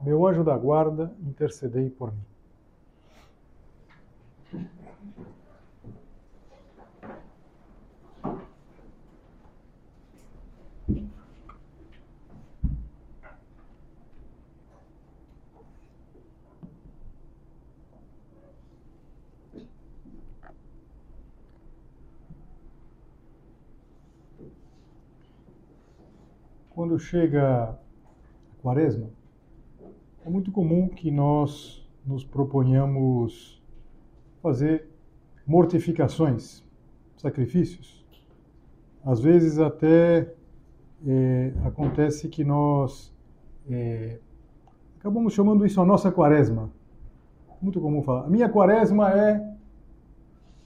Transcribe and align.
meu 0.00 0.26
anjo 0.26 0.44
da 0.44 0.56
guarda, 0.56 1.12
intercedei 1.26 1.88
por 1.90 2.12
mim. 2.12 2.20
Quando 26.74 26.98
chega 26.98 27.70
a 27.70 27.74
quaresma, 28.60 29.08
é 30.24 30.30
muito 30.30 30.50
comum 30.50 30.88
que 30.88 31.10
nós 31.10 31.86
nos 32.06 32.24
proponhamos 32.24 33.62
fazer 34.42 34.88
mortificações, 35.46 36.64
sacrifícios. 37.18 38.04
Às 39.04 39.20
vezes 39.20 39.58
até 39.58 40.34
é, 41.06 41.52
acontece 41.64 42.28
que 42.28 42.42
nós 42.42 43.14
é, 43.68 44.18
acabamos 44.98 45.34
chamando 45.34 45.66
isso 45.66 45.78
a 45.80 45.84
nossa 45.84 46.10
quaresma. 46.10 46.70
Muito 47.60 47.78
comum 47.80 48.02
falar. 48.02 48.24
A 48.24 48.30
minha 48.30 48.48
quaresma 48.48 49.10
é 49.10 49.54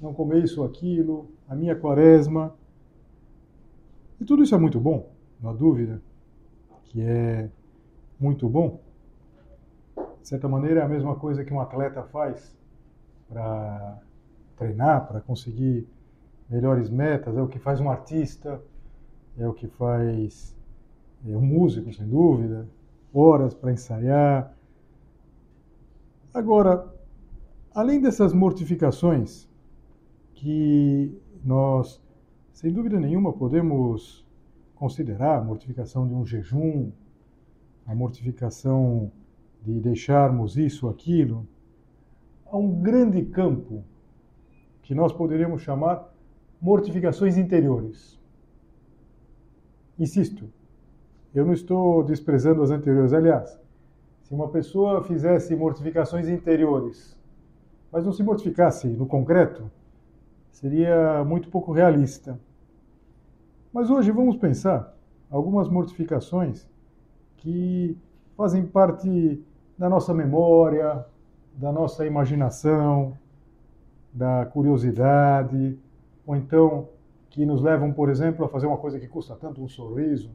não 0.00 0.14
comer 0.14 0.44
isso 0.44 0.60
ou 0.60 0.66
aquilo, 0.66 1.28
a 1.48 1.56
minha 1.56 1.74
quaresma. 1.74 2.54
E 4.20 4.24
tudo 4.24 4.44
isso 4.44 4.54
é 4.54 4.58
muito 4.58 4.78
bom, 4.78 5.10
não 5.40 5.50
há 5.50 5.52
dúvida, 5.52 6.00
que 6.84 7.00
é 7.00 7.50
muito 8.20 8.48
bom 8.48 8.80
de 10.20 10.28
certa 10.28 10.48
maneira, 10.48 10.80
é 10.80 10.82
a 10.84 10.88
mesma 10.88 11.16
coisa 11.16 11.44
que 11.44 11.52
um 11.52 11.60
atleta 11.60 12.02
faz 12.04 12.56
para 13.28 13.98
treinar, 14.56 15.06
para 15.06 15.20
conseguir 15.20 15.86
melhores 16.48 16.88
metas, 16.88 17.36
é 17.36 17.42
o 17.42 17.48
que 17.48 17.58
faz 17.58 17.80
um 17.80 17.90
artista, 17.90 18.60
é 19.36 19.46
o 19.46 19.52
que 19.52 19.68
faz 19.68 20.56
é, 21.26 21.36
um 21.36 21.42
músico, 21.42 21.92
sem 21.92 22.08
dúvida, 22.08 22.68
horas 23.12 23.54
para 23.54 23.72
ensaiar. 23.72 24.54
Agora, 26.32 26.92
além 27.74 28.00
dessas 28.00 28.32
mortificações 28.32 29.48
que 30.34 31.16
nós, 31.44 32.02
sem 32.52 32.72
dúvida 32.72 32.98
nenhuma, 32.98 33.32
podemos 33.32 34.26
considerar 34.74 35.38
a 35.38 35.44
mortificação 35.44 36.06
de 36.06 36.14
um 36.14 36.24
jejum, 36.24 36.92
a 37.86 37.94
mortificação 37.94 39.10
de 39.68 39.80
deixarmos 39.80 40.56
isso 40.56 40.88
aquilo, 40.88 41.46
há 42.46 42.56
um 42.56 42.80
grande 42.80 43.22
campo 43.26 43.84
que 44.82 44.94
nós 44.94 45.12
poderíamos 45.12 45.60
chamar 45.60 46.10
mortificações 46.58 47.36
interiores. 47.36 48.18
Insisto, 49.98 50.50
eu 51.34 51.44
não 51.44 51.52
estou 51.52 52.02
desprezando 52.02 52.62
as 52.62 52.70
anteriores. 52.70 53.12
Aliás, 53.12 53.60
se 54.22 54.32
uma 54.32 54.48
pessoa 54.48 55.04
fizesse 55.04 55.54
mortificações 55.54 56.28
interiores, 56.28 57.14
mas 57.92 58.06
não 58.06 58.12
se 58.12 58.22
mortificasse 58.22 58.88
no 58.88 59.06
concreto, 59.06 59.70
seria 60.50 61.22
muito 61.24 61.50
pouco 61.50 61.72
realista. 61.72 62.40
Mas 63.70 63.90
hoje 63.90 64.10
vamos 64.10 64.36
pensar 64.38 64.96
algumas 65.30 65.68
mortificações 65.68 66.66
que 67.36 67.98
fazem 68.34 68.64
parte 68.64 69.42
da 69.78 69.88
nossa 69.88 70.12
memória, 70.12 71.06
da 71.54 71.72
nossa 71.72 72.04
imaginação, 72.04 73.16
da 74.12 74.44
curiosidade, 74.46 75.78
ou 76.26 76.34
então 76.34 76.88
que 77.30 77.46
nos 77.46 77.62
levam, 77.62 77.92
por 77.92 78.10
exemplo, 78.10 78.44
a 78.44 78.48
fazer 78.48 78.66
uma 78.66 78.76
coisa 78.76 78.98
que 78.98 79.06
custa 79.06 79.36
tanto 79.36 79.62
um 79.62 79.68
sorriso. 79.68 80.30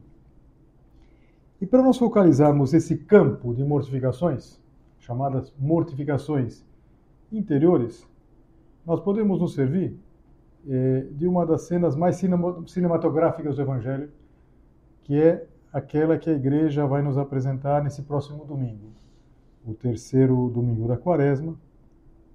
E 1.60 1.66
para 1.66 1.82
nós 1.82 1.98
focalizarmos 1.98 2.72
esse 2.72 2.96
campo 2.96 3.54
de 3.54 3.62
mortificações, 3.62 4.58
chamadas 4.98 5.52
mortificações 5.58 6.64
interiores, 7.30 8.08
nós 8.86 9.00
podemos 9.00 9.40
nos 9.40 9.54
servir 9.54 9.98
eh, 10.66 11.06
de 11.10 11.26
uma 11.26 11.44
das 11.44 11.62
cenas 11.62 11.94
mais 11.94 12.16
cinematográficas 12.66 13.56
do 13.56 13.62
Evangelho, 13.62 14.10
que 15.02 15.20
é 15.20 15.46
aquela 15.72 16.16
que 16.16 16.30
a 16.30 16.34
igreja 16.34 16.86
vai 16.86 17.02
nos 17.02 17.18
apresentar 17.18 17.82
nesse 17.82 18.02
próximo 18.02 18.44
domingo 18.44 19.03
o 19.66 19.74
terceiro 19.74 20.50
domingo 20.50 20.86
da 20.86 20.96
quaresma, 20.96 21.56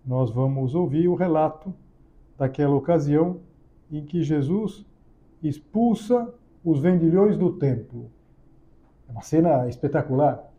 nós 0.05 0.31
vamos 0.31 0.73
ouvir 0.73 1.07
o 1.07 1.15
relato 1.15 1.73
daquela 2.37 2.75
ocasião 2.75 3.41
em 3.91 4.03
que 4.03 4.23
Jesus 4.23 4.85
expulsa 5.43 6.33
os 6.63 6.79
vendilhões 6.79 7.37
do 7.37 7.53
templo. 7.53 8.09
É 9.07 9.11
uma 9.11 9.21
cena 9.21 9.67
espetacular 9.67 10.51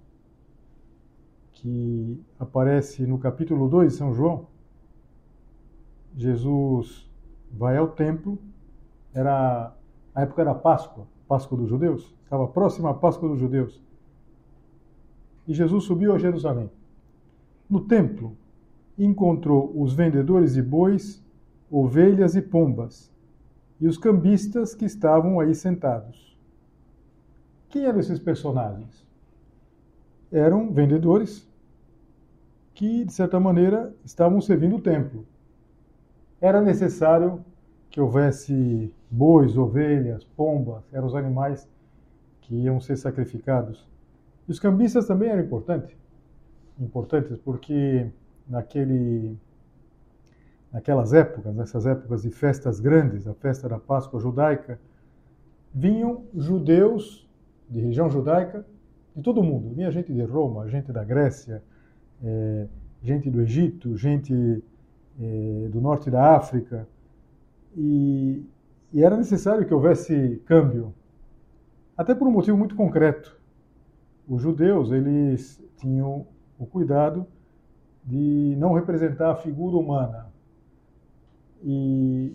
que 1.53 2.23
aparece 2.39 3.07
no 3.07 3.19
capítulo 3.19 3.69
2 3.69 3.93
de 3.93 3.99
São 3.99 4.15
João. 4.15 4.47
Jesus 6.17 7.11
vai 7.51 7.77
ao 7.77 7.89
templo, 7.89 8.39
era 9.13 9.75
a 10.15 10.23
época 10.23 10.45
da 10.45 10.55
Páscoa, 10.55 11.07
Páscoa 11.29 11.59
dos 11.59 11.69
judeus, 11.69 12.15
estava 12.25 12.47
próxima 12.49 12.91
à 12.91 12.95
Páscoa 12.95 13.29
dos 13.29 13.39
judeus 13.39 13.81
e 15.47 15.55
Jesus 15.55 15.85
subiu 15.85 16.15
a 16.15 16.19
Jerusalém. 16.19 16.71
No 17.69 17.81
templo, 17.81 18.37
encontrou 18.99 19.73
os 19.81 19.93
vendedores 19.93 20.55
de 20.55 20.63
bois, 20.63 21.23
ovelhas 21.71 22.37
e 22.37 22.43
pombas, 22.43 23.11
e 23.81 23.87
os 23.87 23.97
cambistas 23.97 24.75
que 24.75 24.85
estavam 24.85 25.41
aí 25.41 25.55
sentados. 25.55 26.37
Quem 27.69 27.85
eram 27.85 28.01
esses 28.01 28.19
personagens? 28.19 29.07
Eram 30.31 30.73
vendedores 30.73 31.49
que, 32.75 33.05
de 33.05 33.13
certa 33.13 33.41
maneira, 33.41 33.95
estavam 34.05 34.41
servindo 34.41 34.77
o 34.77 34.81
templo. 34.81 35.25
Era 36.41 36.61
necessário 36.61 37.45
que 37.91 38.01
houvesse 38.01 38.93
bois, 39.11 39.57
ovelhas, 39.57 40.25
pombas, 40.25 40.85
eram 40.93 41.07
os 41.07 41.15
animais 41.15 41.69
que 42.43 42.55
iam 42.55 42.81
ser 42.81 42.97
sacrificados. 42.97 43.90
Os 44.51 44.59
cambistas 44.59 45.07
também 45.07 45.29
eram 45.29 45.45
importantes, 45.45 45.97
importantes 46.77 47.39
porque 47.39 48.11
naquele, 48.49 49.39
naquelas 50.73 51.13
épocas, 51.13 51.55
nessas 51.55 51.87
épocas 51.87 52.23
de 52.23 52.31
festas 52.31 52.81
grandes, 52.81 53.29
a 53.29 53.35
festa 53.35 53.69
da 53.69 53.79
Páscoa 53.79 54.19
judaica, 54.19 54.81
vinham 55.73 56.25
judeus 56.35 57.31
de 57.69 57.79
religião 57.79 58.11
judaica 58.11 58.67
de 59.15 59.23
todo 59.23 59.41
mundo. 59.41 59.73
Vinha 59.73 59.89
gente 59.93 60.13
de 60.13 60.23
Roma, 60.25 60.69
gente 60.69 60.91
da 60.91 61.05
Grécia, 61.05 61.63
é, 62.21 62.67
gente 63.05 63.31
do 63.31 63.41
Egito, 63.43 63.97
gente 63.97 64.65
é, 65.21 65.69
do 65.71 65.81
norte 65.81 66.11
da 66.11 66.35
África. 66.35 66.89
E, 67.77 68.45
e 68.93 69.05
era 69.05 69.17
necessário 69.17 69.65
que 69.65 69.73
houvesse 69.73 70.43
câmbio, 70.45 70.93
até 71.97 72.17
por 72.17 72.27
um 72.27 72.33
motivo 72.33 72.57
muito 72.57 72.75
concreto 72.75 73.39
os 74.31 74.41
judeus 74.41 74.93
eles 74.93 75.61
tinham 75.77 76.25
o 76.57 76.65
cuidado 76.65 77.27
de 78.05 78.55
não 78.57 78.73
representar 78.73 79.33
a 79.33 79.35
figura 79.35 79.77
humana. 79.77 80.29
E, 81.65 82.33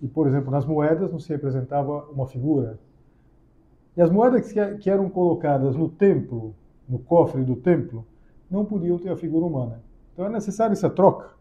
e, 0.00 0.08
por 0.08 0.26
exemplo, 0.26 0.50
nas 0.50 0.64
moedas 0.64 1.12
não 1.12 1.18
se 1.18 1.28
representava 1.28 2.06
uma 2.10 2.26
figura. 2.26 2.78
E 3.94 4.00
as 4.00 4.10
moedas 4.10 4.50
que, 4.50 4.76
que 4.78 4.88
eram 4.88 5.10
colocadas 5.10 5.76
no 5.76 5.86
templo, 5.86 6.54
no 6.88 6.98
cofre 6.98 7.44
do 7.44 7.56
templo, 7.56 8.06
não 8.50 8.64
podiam 8.64 8.98
ter 8.98 9.10
a 9.10 9.16
figura 9.16 9.44
humana. 9.44 9.82
Então 10.14 10.24
é 10.24 10.30
necessária 10.30 10.72
essa 10.72 10.88
troca. 10.88 11.34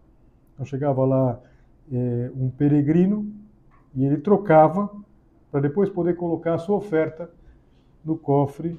Então 0.54 0.66
chegava 0.66 1.06
lá 1.06 1.40
é, 1.90 2.30
um 2.36 2.50
peregrino 2.50 3.32
e 3.96 4.04
ele 4.04 4.18
trocava 4.18 4.92
para 5.50 5.62
depois 5.62 5.90
poder 5.90 6.18
colocar 6.18 6.56
a 6.56 6.58
sua 6.58 6.76
oferta 6.76 7.32
no 8.04 8.18
cofre 8.18 8.78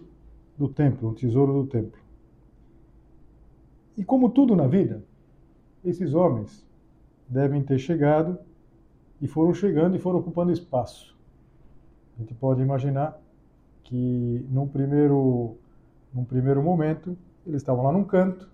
do 0.56 0.68
templo, 0.68 1.10
um 1.10 1.14
tesouro 1.14 1.52
do 1.52 1.66
templo. 1.66 2.00
E 3.96 4.04
como 4.04 4.30
tudo 4.30 4.56
na 4.56 4.66
vida, 4.66 5.02
esses 5.84 6.14
homens 6.14 6.64
devem 7.28 7.62
ter 7.62 7.78
chegado 7.78 8.38
e 9.20 9.26
foram 9.26 9.54
chegando 9.54 9.96
e 9.96 9.98
foram 9.98 10.18
ocupando 10.18 10.52
espaço. 10.52 11.16
A 12.16 12.20
gente 12.20 12.34
pode 12.34 12.62
imaginar 12.62 13.20
que 13.82 14.46
num 14.50 14.66
primeiro, 14.66 15.56
num 16.12 16.24
primeiro 16.24 16.62
momento 16.62 17.16
eles 17.46 17.60
estavam 17.60 17.84
lá 17.84 17.92
num 17.92 18.04
canto, 18.04 18.48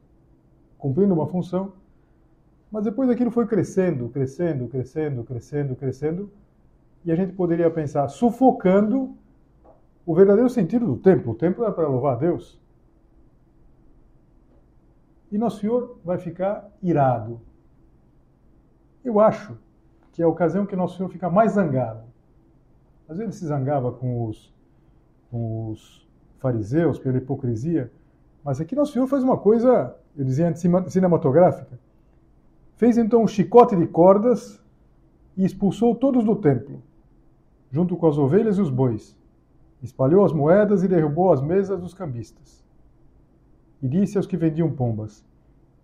cumprindo 0.79 1.15
uma 1.15 1.27
função, 1.27 1.73
mas 2.71 2.85
depois 2.85 3.09
aquilo 3.11 3.31
foi 3.31 3.47
crescendo, 3.47 4.09
crescendo, 4.09 4.69
crescendo, 4.69 5.25
crescendo, 5.25 5.77
crescendo, 5.77 6.31
e 7.05 7.13
a 7.13 7.17
gente 7.17 7.33
poderia 7.33 7.71
pensar 7.71 8.09
sufocando 8.09 9.15
o 10.11 10.15
verdadeiro 10.15 10.51
sentido 10.51 10.87
do 10.87 10.97
templo. 10.97 11.31
O 11.31 11.37
templo 11.37 11.65
é 11.65 11.71
para 11.71 11.87
louvar 11.87 12.15
a 12.15 12.19
Deus. 12.19 12.59
E 15.31 15.39
Nosso 15.39 15.61
Senhor 15.61 16.01
vai 16.05 16.19
ficar 16.19 16.69
irado. 16.83 17.41
Eu 19.05 19.21
acho 19.21 19.57
que 20.11 20.21
é 20.21 20.25
a 20.25 20.29
ocasião 20.29 20.67
que 20.67 20.75
Nosso 20.75 20.97
Senhor 20.97 21.09
fica 21.11 21.31
mais 21.31 21.53
zangado. 21.53 22.03
Às 23.09 23.19
vezes 23.19 23.21
ele 23.21 23.39
se 23.39 23.47
zangava 23.47 23.93
com 23.93 24.27
os, 24.27 24.53
com 25.31 25.71
os 25.71 26.05
fariseus 26.41 26.99
pela 26.99 27.19
hipocrisia, 27.19 27.89
mas 28.43 28.61
aqui 28.61 28.75
Nosso 28.75 28.93
Senhor 28.93 29.07
faz 29.07 29.23
uma 29.23 29.37
coisa, 29.37 29.95
eu 30.17 30.25
dizia 30.25 30.49
antes, 30.49 30.61
cinematográfica. 30.89 31.79
Fez 32.75 32.99
então 32.99 33.23
um 33.23 33.29
chicote 33.29 33.77
de 33.77 33.87
cordas 33.87 34.61
e 35.37 35.45
expulsou 35.45 35.95
todos 35.95 36.25
do 36.25 36.35
templo, 36.35 36.83
junto 37.71 37.97
com 37.97 38.09
as 38.09 38.19
ovelhas 38.19 38.59
e 38.59 38.61
os 38.61 38.71
bois. 38.71 39.20
Espalhou 39.83 40.25
as 40.25 40.33
moedas 40.33 40.83
e 40.83 40.89
derrubou 40.89 41.33
as 41.33 41.41
mesas 41.41 41.81
dos 41.81 41.95
cambistas. 41.95 42.65
E 43.83 43.89
disse 43.89 44.17
aos 44.17 44.27
que 44.27 44.37
vendiam 44.37 44.71
pombas: 44.71 45.25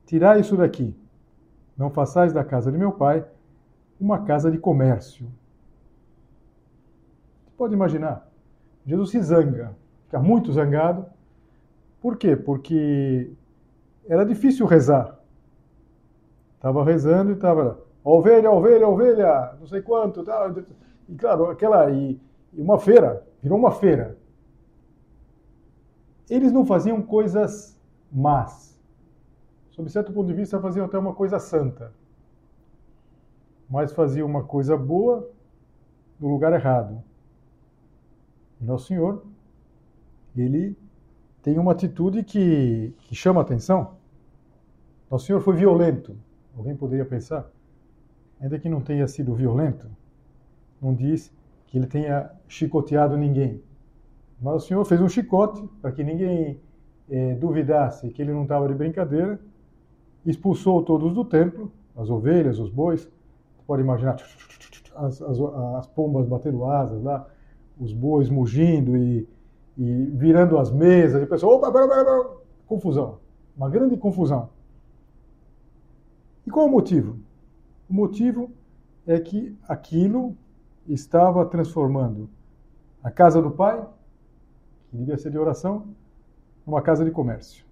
Tirai 0.04 0.40
isso 0.40 0.56
daqui. 0.56 0.94
Não 1.76 1.90
façais 1.90 2.32
da 2.32 2.44
casa 2.44 2.70
de 2.70 2.78
meu 2.78 2.92
pai 2.92 3.24
uma 4.00 4.22
casa 4.24 4.50
de 4.50 4.58
comércio. 4.58 5.26
Você 7.44 7.52
pode 7.56 7.74
imaginar, 7.74 8.30
Jesus 8.86 9.10
se 9.10 9.20
zanga, 9.22 9.74
fica 10.04 10.18
muito 10.18 10.52
zangado. 10.52 11.06
Por 12.00 12.16
quê? 12.16 12.36
Porque 12.36 13.30
era 14.08 14.24
difícil 14.24 14.66
rezar. 14.66 15.18
Estava 16.56 16.84
rezando 16.84 17.30
e 17.30 17.34
estava 17.34 17.80
ovelha, 18.04 18.50
ovelha, 18.50 18.88
ovelha, 18.88 19.54
não 19.58 19.66
sei 19.66 19.82
quanto. 19.82 20.24
E 21.08 21.14
claro, 21.14 21.50
aquela. 21.50 21.90
E, 21.90 22.20
e 22.52 22.60
uma 22.60 22.78
feira, 22.78 23.26
virou 23.46 23.58
uma 23.58 23.70
feira. 23.70 24.18
Eles 26.28 26.52
não 26.52 26.66
faziam 26.66 27.00
coisas 27.00 27.80
más. 28.10 28.76
Sob 29.70 29.88
certo 29.90 30.12
ponto 30.12 30.26
de 30.26 30.34
vista, 30.34 30.60
faziam 30.60 30.86
até 30.86 30.98
uma 30.98 31.14
coisa 31.14 31.38
santa 31.38 31.92
mas 33.68 33.92
fazia 33.92 34.24
uma 34.24 34.44
coisa 34.44 34.76
boa 34.76 35.28
no 36.18 36.28
lugar 36.28 36.52
errado. 36.52 37.02
E 38.60 38.64
Nosso 38.64 38.86
Senhor, 38.86 39.24
ele 40.36 40.76
tem 41.42 41.58
uma 41.58 41.72
atitude 41.72 42.22
que, 42.22 42.94
que 43.00 43.14
chama 43.14 43.40
atenção. 43.40 43.96
Nosso 45.10 45.26
Senhor 45.26 45.40
foi 45.40 45.56
violento. 45.56 46.16
Alguém 46.56 46.74
poderia 46.74 47.04
pensar, 47.04 47.50
ainda 48.40 48.58
que 48.58 48.68
não 48.68 48.80
tenha 48.80 49.06
sido 49.06 49.34
violento, 49.34 49.90
não 50.80 50.94
diz 50.94 51.32
que 51.76 51.78
ele 51.78 51.86
tenha 51.86 52.30
chicoteado 52.48 53.18
ninguém. 53.18 53.62
Mas 54.40 54.64
o 54.64 54.66
Senhor 54.66 54.84
fez 54.86 54.98
um 54.98 55.08
chicote 55.08 55.62
para 55.82 55.92
que 55.92 56.02
ninguém 56.02 56.58
é, 57.10 57.34
duvidasse 57.34 58.08
que 58.08 58.22
ele 58.22 58.32
não 58.32 58.44
estava 58.44 58.66
de 58.66 58.74
brincadeira, 58.74 59.38
expulsou 60.24 60.82
todos 60.82 61.12
do 61.12 61.22
templo, 61.22 61.70
as 61.94 62.08
ovelhas, 62.08 62.58
os 62.58 62.70
bois, 62.70 63.10
pode 63.66 63.82
imaginar 63.82 64.16
as, 64.94 65.20
as, 65.20 65.40
as, 65.40 65.86
pombas 65.88 66.26
batendo 66.26 66.64
asas 66.64 67.02
lá, 67.02 67.26
os 67.78 67.92
bois 67.92 68.30
mugindo 68.30 68.96
e, 68.96 69.28
e 69.76 70.04
virando 70.14 70.58
as 70.58 70.70
mesas, 70.70 71.20
e 71.20 71.24
o 71.24 71.28
pessoal, 71.28 71.56
opa, 71.56 71.70
pera, 71.70 71.86
pera, 71.86 72.04
pera. 72.04 72.30
confusão, 72.66 73.18
uma 73.54 73.68
grande 73.68 73.96
confusão. 73.98 74.48
E 76.46 76.50
qual 76.50 76.66
o 76.66 76.70
motivo? 76.70 77.18
O 77.88 77.92
motivo 77.92 78.50
é 79.06 79.20
que 79.20 79.54
aquilo 79.68 80.36
estava 80.88 81.44
transformando 81.46 82.28
a 83.02 83.10
casa 83.10 83.40
do 83.40 83.50
pai, 83.50 83.84
que 84.90 84.96
devia 84.96 85.16
ser 85.16 85.30
de 85.30 85.38
oração, 85.38 85.88
numa 86.66 86.82
casa 86.82 87.04
de 87.04 87.10
comércio. 87.10 87.64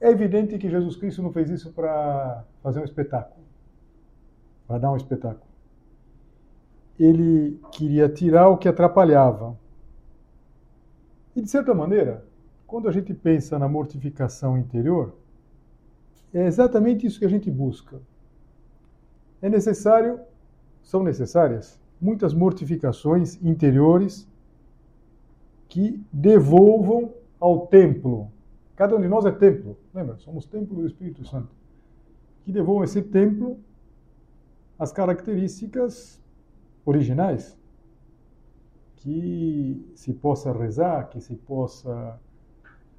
É 0.00 0.10
evidente 0.10 0.58
que 0.58 0.68
Jesus 0.68 0.96
Cristo 0.96 1.22
não 1.22 1.32
fez 1.32 1.50
isso 1.50 1.72
para 1.72 2.44
fazer 2.62 2.80
um 2.80 2.84
espetáculo 2.84 3.44
para 4.66 4.78
dar 4.78 4.92
um 4.92 4.96
espetáculo. 4.96 5.52
Ele 6.98 7.60
queria 7.72 8.08
tirar 8.08 8.48
o 8.48 8.56
que 8.56 8.68
atrapalhava. 8.68 9.58
E, 11.34 11.42
de 11.42 11.50
certa 11.50 11.74
maneira, 11.74 12.24
quando 12.66 12.88
a 12.88 12.92
gente 12.92 13.12
pensa 13.12 13.58
na 13.58 13.68
mortificação 13.68 14.56
interior, 14.56 15.14
é 16.32 16.46
exatamente 16.46 17.06
isso 17.06 17.18
que 17.18 17.24
a 17.24 17.28
gente 17.28 17.50
busca. 17.50 18.00
É 19.42 19.48
necessário, 19.48 20.20
são 20.84 21.02
necessárias, 21.02 21.80
muitas 22.00 22.34
mortificações 22.34 23.42
interiores 23.42 24.28
que 25.68 26.00
devolvam 26.12 27.12
ao 27.40 27.66
templo. 27.66 28.30
Cada 28.76 28.94
um 28.94 29.00
de 29.00 29.08
nós 29.08 29.24
é 29.24 29.32
templo, 29.32 29.76
lembra? 29.92 30.16
Somos 30.18 30.44
templo 30.44 30.76
do 30.76 30.86
Espírito 30.86 31.24
Santo. 31.24 31.48
Que 32.44 32.52
devolvam 32.52 32.84
esse 32.84 33.02
templo 33.02 33.58
as 34.78 34.92
características 34.92 36.20
originais 36.84 37.58
que 38.96 39.90
se 39.94 40.12
possa 40.12 40.52
rezar, 40.52 41.08
que 41.08 41.20
se 41.20 41.34
possa 41.34 42.20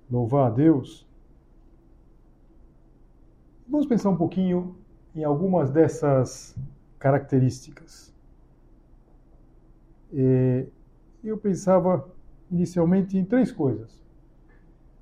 louvar 0.09 0.47
a 0.47 0.49
Deus. 0.49 1.07
Vamos 3.67 3.85
pensar 3.85 4.09
um 4.09 4.17
pouquinho 4.17 4.75
em 5.15 5.23
algumas 5.23 5.69
dessas 5.71 6.55
características. 7.05 8.11
Eu 11.23 11.37
pensava 11.37 12.09
inicialmente 12.49 13.15
em 13.15 13.23
três 13.23 13.51
coisas: 13.51 14.03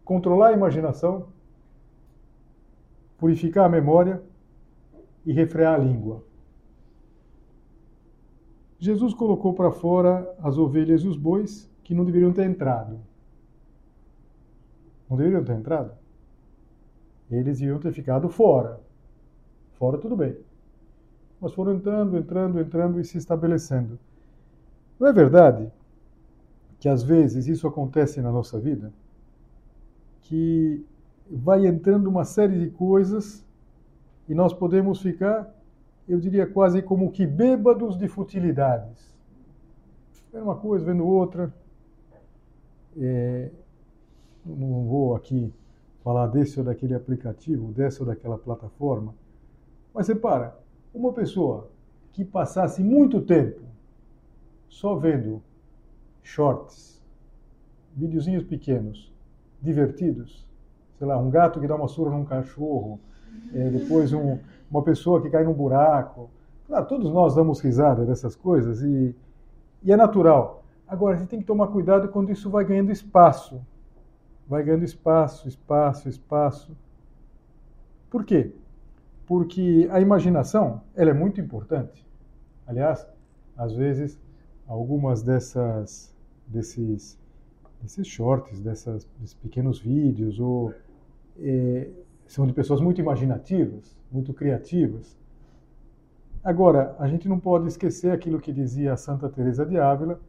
controlar 0.04 0.50
a 0.50 0.52
imaginação, 0.52 1.30
purificar 3.18 3.64
a 3.68 3.70
memória 3.70 4.22
e 5.26 5.32
refrear 5.32 5.76
a 5.76 5.78
língua. 5.78 6.26
Jesus 8.78 9.14
colocou 9.14 9.54
para 9.54 9.72
fora 9.72 10.30
as 10.40 10.58
ovelhas 10.58 11.04
e 11.04 11.08
os 11.08 11.16
bois 11.16 11.72
que 11.86 11.96
não 11.96 12.04
deveriam 12.04 12.34
ter 12.34 12.44
entrado. 12.44 13.00
Não 15.10 15.16
deveriam 15.16 15.46
ter 15.46 15.54
entrado? 15.54 15.94
Eles 17.32 17.62
iam 17.62 17.80
ter 17.80 17.94
ficado 17.94 18.28
fora. 18.28 18.82
Fora 19.76 19.98
tudo 19.98 20.18
bem. 20.18 20.36
Mas 21.44 21.54
foram 21.54 21.74
entrando, 21.74 22.18
entrando, 22.18 22.58
entrando 22.58 23.02
e 23.02 23.04
se 23.04 23.18
estabelecendo. 23.18 24.00
Não 24.98 25.10
é 25.10 25.12
verdade 25.12 25.70
que 26.80 26.88
às 26.88 27.04
vezes 27.04 27.48
isso 27.48 27.68
acontece 27.68 28.22
na 28.22 28.32
nossa 28.32 28.58
vida? 28.58 28.94
Que 30.22 30.86
vai 31.30 31.68
entrando 31.68 32.08
uma 32.08 32.24
série 32.24 32.58
de 32.58 32.70
coisas 32.70 33.46
e 34.30 34.34
nós 34.34 34.54
podemos 34.54 35.02
ficar 35.02 35.54
eu 36.08 36.18
diria 36.18 36.48
quase 36.48 36.82
como 36.82 37.12
que 37.12 37.28
bêbados 37.28 37.98
de 37.98 38.08
futilidades. 38.08 39.14
Vendo 40.32 40.44
uma 40.44 40.56
coisa, 40.56 40.86
vendo 40.86 41.06
outra. 41.06 41.54
É, 42.98 43.52
não 44.46 44.86
vou 44.86 45.14
aqui 45.14 45.54
falar 46.06 46.28
desse 46.28 46.58
ou 46.58 46.66
daquele 46.66 46.96
aplicativo, 46.96 47.74
dessa 47.74 48.02
ou 48.02 48.08
daquela 48.08 48.38
plataforma, 48.38 49.14
mas 49.94 50.08
repara, 50.08 50.62
uma 50.94 51.12
pessoa 51.12 51.70
que 52.12 52.24
passasse 52.24 52.84
muito 52.84 53.22
tempo 53.22 53.62
só 54.70 54.96
vendo 54.96 55.42
shorts, 56.22 57.02
videozinhos 57.96 58.44
pequenos, 58.44 59.12
divertidos, 59.62 60.48
sei 60.98 61.08
lá, 61.08 61.18
um 61.18 61.30
gato 61.30 61.60
que 61.60 61.68
dá 61.68 61.76
uma 61.76 61.88
surra 61.88 62.12
num 62.12 62.26
cachorro, 62.26 63.00
é, 63.54 63.70
depois 63.70 64.14
um, 64.14 64.40
uma 64.70 64.82
pessoa 64.84 65.22
que 65.22 65.30
cai 65.30 65.44
num 65.44 65.54
buraco. 65.54 66.30
Claro, 66.68 66.86
todos 66.86 67.12
nós 67.12 67.36
damos 67.36 67.60
risada 67.60 68.06
dessas 68.06 68.36
coisas 68.36 68.82
e, 68.82 69.16
e 69.84 69.92
é 69.92 69.96
natural. 69.96 70.64
Agora, 70.88 71.16
a 71.16 71.20
gente 71.20 71.30
tem 71.30 71.40
que 71.40 71.46
tomar 71.46 71.68
cuidado 71.68 72.08
quando 72.10 72.32
isso 72.32 72.50
vai 72.50 72.64
ganhando 72.64 72.92
espaço. 72.92 73.62
Vai 74.48 74.64
ganhando 74.64 74.84
espaço, 74.84 75.48
espaço, 75.48 76.10
espaço. 76.10 76.76
Por 78.10 78.24
quê? 78.26 78.54
Porque 79.34 79.90
a 79.90 80.00
imaginação 80.00 80.84
ela 80.96 81.10
é 81.10 81.13
muito 81.13 81.42
importante. 81.42 82.08
Aliás, 82.68 83.08
às 83.58 83.74
vezes, 83.74 84.22
algumas 84.68 85.24
dessas, 85.24 86.16
desses, 86.46 87.20
desses 87.82 88.06
shorts, 88.06 88.60
dessas, 88.60 89.10
desses 89.18 89.34
pequenos 89.34 89.80
vídeos, 89.80 90.40
ou 90.40 90.72
é, 91.40 91.90
são 92.28 92.46
de 92.46 92.54
pessoas 92.54 92.80
muito 92.80 93.02
imaginativas, 93.02 93.98
muito 94.12 94.36
criativas. 94.36 95.18
Agora, 96.44 96.96
a 97.00 97.08
gente 97.08 97.28
não 97.28 97.40
pode 97.40 97.68
esquecer 97.68 98.12
aquilo 98.12 98.40
que 98.40 98.54
dizia 98.54 98.96
Santa 98.96 99.28
Teresa 99.30 99.66
de 99.66 99.80
Ávila, 99.80 100.20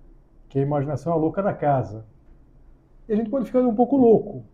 que 0.48 0.58
a 0.58 0.62
imaginação 0.62 1.12
é 1.12 1.14
a 1.14 1.18
louca 1.18 1.42
da 1.42 1.52
casa. 1.52 2.06
E 3.06 3.12
a 3.12 3.16
gente 3.16 3.28
pode 3.28 3.44
ficar 3.44 3.60
um 3.60 3.74
pouco 3.74 3.98
louco, 3.98 4.46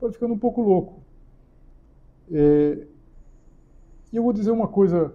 pode 0.00 0.14
ficar 0.14 0.28
um 0.28 0.38
pouco 0.38 0.62
louco. 0.62 1.02
É, 2.32 2.93
e 4.14 4.16
eu 4.16 4.22
vou 4.22 4.32
dizer 4.32 4.52
uma 4.52 4.68
coisa 4.68 5.12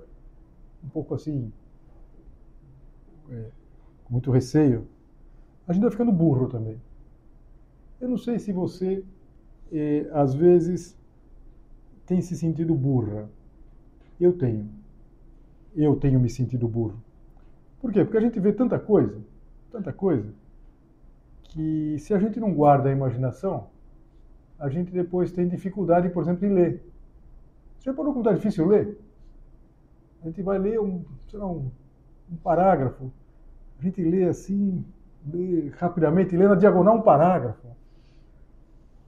um 0.84 0.90
pouco 0.90 1.16
assim, 1.16 1.54
é, 3.32 3.46
com 4.04 4.12
muito 4.12 4.30
receio. 4.30 4.86
A 5.66 5.72
gente 5.72 5.84
vai 5.84 5.92
ficando 5.92 6.12
burro 6.12 6.50
também. 6.50 6.78
Eu 8.02 8.10
não 8.10 8.18
sei 8.18 8.38
se 8.40 8.52
você, 8.52 9.02
é, 9.72 10.10
às 10.12 10.34
vezes, 10.34 11.00
tem 12.06 12.20
se 12.20 12.36
sentido 12.36 12.76
burra. 12.76 13.30
Eu 14.20 14.38
tenho 14.38 14.70
eu 15.76 15.96
tenho 15.96 16.20
me 16.20 16.30
sentido 16.30 16.68
burro. 16.68 17.00
Por 17.80 17.94
quê? 17.94 18.04
Porque 18.04 18.18
a 18.18 18.22
gente 18.22 18.38
vê 18.38 18.52
tanta 18.52 18.78
coisa, 18.78 19.22
tanta 19.72 19.94
coisa, 19.94 20.30
que 21.44 21.98
se 22.00 22.14
a 22.14 22.20
gente 22.20 22.38
não 22.38 22.54
guarda 22.54 22.90
a 22.90 22.92
imaginação, 22.92 23.68
a 24.60 24.68
gente 24.68 24.92
depois 24.92 25.32
tem 25.32 25.48
dificuldade, 25.48 26.10
por 26.10 26.24
exemplo, 26.24 26.46
em 26.46 26.54
ler. 26.54 26.84
Você 27.80 27.86
já 27.86 27.94
parou 27.94 28.12
como 28.14 28.26
está 28.26 28.36
difícil 28.36 28.68
ler? 28.68 29.00
A 30.22 30.28
gente 30.28 30.42
vai 30.44 30.60
ler 30.60 30.80
um, 30.82 31.04
sei 31.30 31.40
lá, 31.40 31.48
um, 31.48 31.72
um 32.30 32.36
parágrafo, 32.36 33.10
a 33.80 33.82
gente 33.82 34.04
lê 34.04 34.26
assim, 34.26 34.86
lê 35.26 35.70
rapidamente, 35.78 36.36
lê 36.36 36.46
na 36.46 36.56
diagonal 36.56 36.98
um 36.98 37.02
parágrafo. 37.02 37.68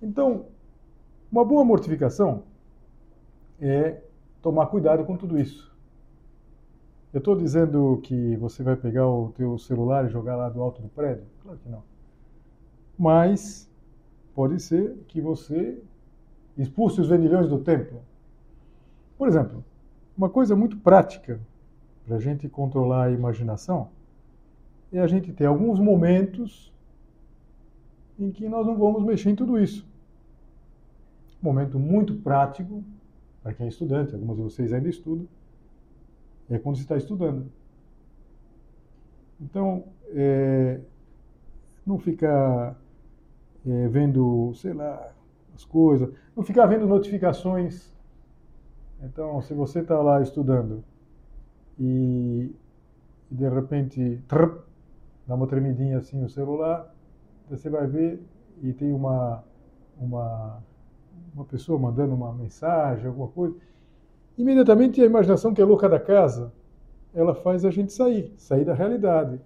Então, 0.02 0.46
uma 1.30 1.44
boa 1.44 1.66
mortificação 1.66 2.44
é 3.60 4.02
tomar 4.42 4.68
cuidado 4.68 5.04
com 5.04 5.18
tudo 5.18 5.38
isso. 5.38 5.70
Eu 7.14 7.18
estou 7.18 7.36
dizendo 7.36 8.00
que 8.02 8.38
você 8.38 8.64
vai 8.64 8.78
pegar 8.78 9.06
o 9.06 9.34
teu 9.34 9.58
celular 9.58 10.06
e 10.06 10.10
jogar 10.10 10.38
lá 10.38 10.48
do 10.48 10.62
alto 10.62 10.82
do 10.82 10.88
prédio? 10.88 11.26
Claro 11.44 11.60
que 11.60 11.68
não. 11.68 11.84
Mas 12.98 13.70
pode 14.34 14.62
ser 14.62 14.96
que 15.10 15.20
você 15.20 15.78
expulse 16.58 17.02
os 17.02 17.10
vendilhões 17.10 17.50
do 17.50 17.60
templo. 17.60 18.02
Por 19.22 19.28
exemplo, 19.28 19.64
uma 20.18 20.32
coisa 20.32 20.56
muito 20.56 20.78
prática 20.78 21.40
para 22.08 22.16
a 22.16 22.20
gente 22.20 22.50
controlar 22.50 23.04
a 23.04 23.12
imaginação 23.12 23.90
é 24.92 25.00
a 25.00 25.06
gente 25.06 25.32
ter 25.32 25.46
alguns 25.46 25.80
momentos 25.80 26.74
em 28.18 28.32
que 28.32 28.50
nós 28.50 28.66
não 28.66 28.76
vamos 28.76 29.04
mexer 29.04 29.30
em 29.30 29.36
tudo 29.36 29.60
isso. 29.60 29.88
Um 31.40 31.46
momento 31.46 31.78
muito 31.78 32.16
prático, 32.16 32.84
para 33.44 33.54
quem 33.54 33.68
é 33.68 33.70
estudante, 33.70 34.16
alguns 34.16 34.38
de 34.38 34.42
vocês 34.42 34.74
ainda 34.74 34.90
estudam, 34.90 35.28
é 36.50 36.58
quando 36.58 36.78
você 36.78 36.82
está 36.82 36.98
estudando. 36.98 37.46
Então, 39.40 39.84
é, 40.16 40.80
não 41.86 42.00
ficar 42.00 42.76
é, 43.68 43.88
vendo, 43.88 44.52
sei 44.56 44.74
lá, 44.74 45.14
as 45.54 45.64
coisas, 45.64 46.12
não 46.36 46.44
ficar 46.44 46.66
vendo 46.66 46.88
notificações. 46.88 47.91
Então, 49.04 49.42
se 49.42 49.54
você 49.54 49.80
está 49.80 50.00
lá 50.00 50.22
estudando 50.22 50.84
e, 51.80 52.54
de 53.30 53.50
repente 53.50 54.22
trrr, 54.28 54.60
dá 55.28 55.36
uma 55.36 55.48
tremidinha 55.48 55.98
assim 55.98 56.20
no 56.20 56.30
celular, 56.30 56.94
você 57.50 57.70
vai 57.70 57.88
ver 57.88 58.22
e 58.62 58.72
tem 58.74 58.94
uma, 58.94 59.44
uma, 60.00 60.64
uma 61.34 61.46
pessoa 61.46 61.80
mandando 61.80 62.14
uma 62.14 62.32
mensagem, 62.34 63.08
alguma 63.08 63.28
coisa 63.28 63.56
imediatamente 64.38 65.02
a 65.02 65.06
imaginação 65.06 65.54
que 65.54 65.62
é 65.62 65.66
louca 65.66 65.90
da 65.90 66.00
casa, 66.00 66.52
ela 67.14 67.36
faz 67.36 67.66
a 67.66 67.72
gente 67.72 67.92
sair, 67.92 68.34
sair 68.38 68.66
da 68.66 68.74
realidade. 68.74 69.40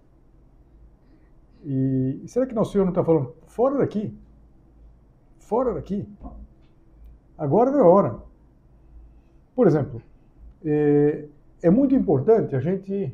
E, 1.63 2.21
e 2.23 2.27
será 2.27 2.45
que 2.45 2.53
nosso 2.53 2.71
Senhor 2.71 2.83
não 2.83 2.91
está 2.91 3.03
falando, 3.03 3.33
fora 3.47 3.77
daqui, 3.77 4.15
fora 5.39 5.73
daqui, 5.73 6.07
agora 7.37 7.71
não 7.71 7.79
é 7.79 7.83
hora. 7.83 8.24
Por 9.55 9.67
exemplo, 9.67 10.01
é, 10.63 11.25
é 11.61 11.69
muito 11.69 11.95
importante 11.95 12.55
a 12.55 12.59
gente 12.59 13.13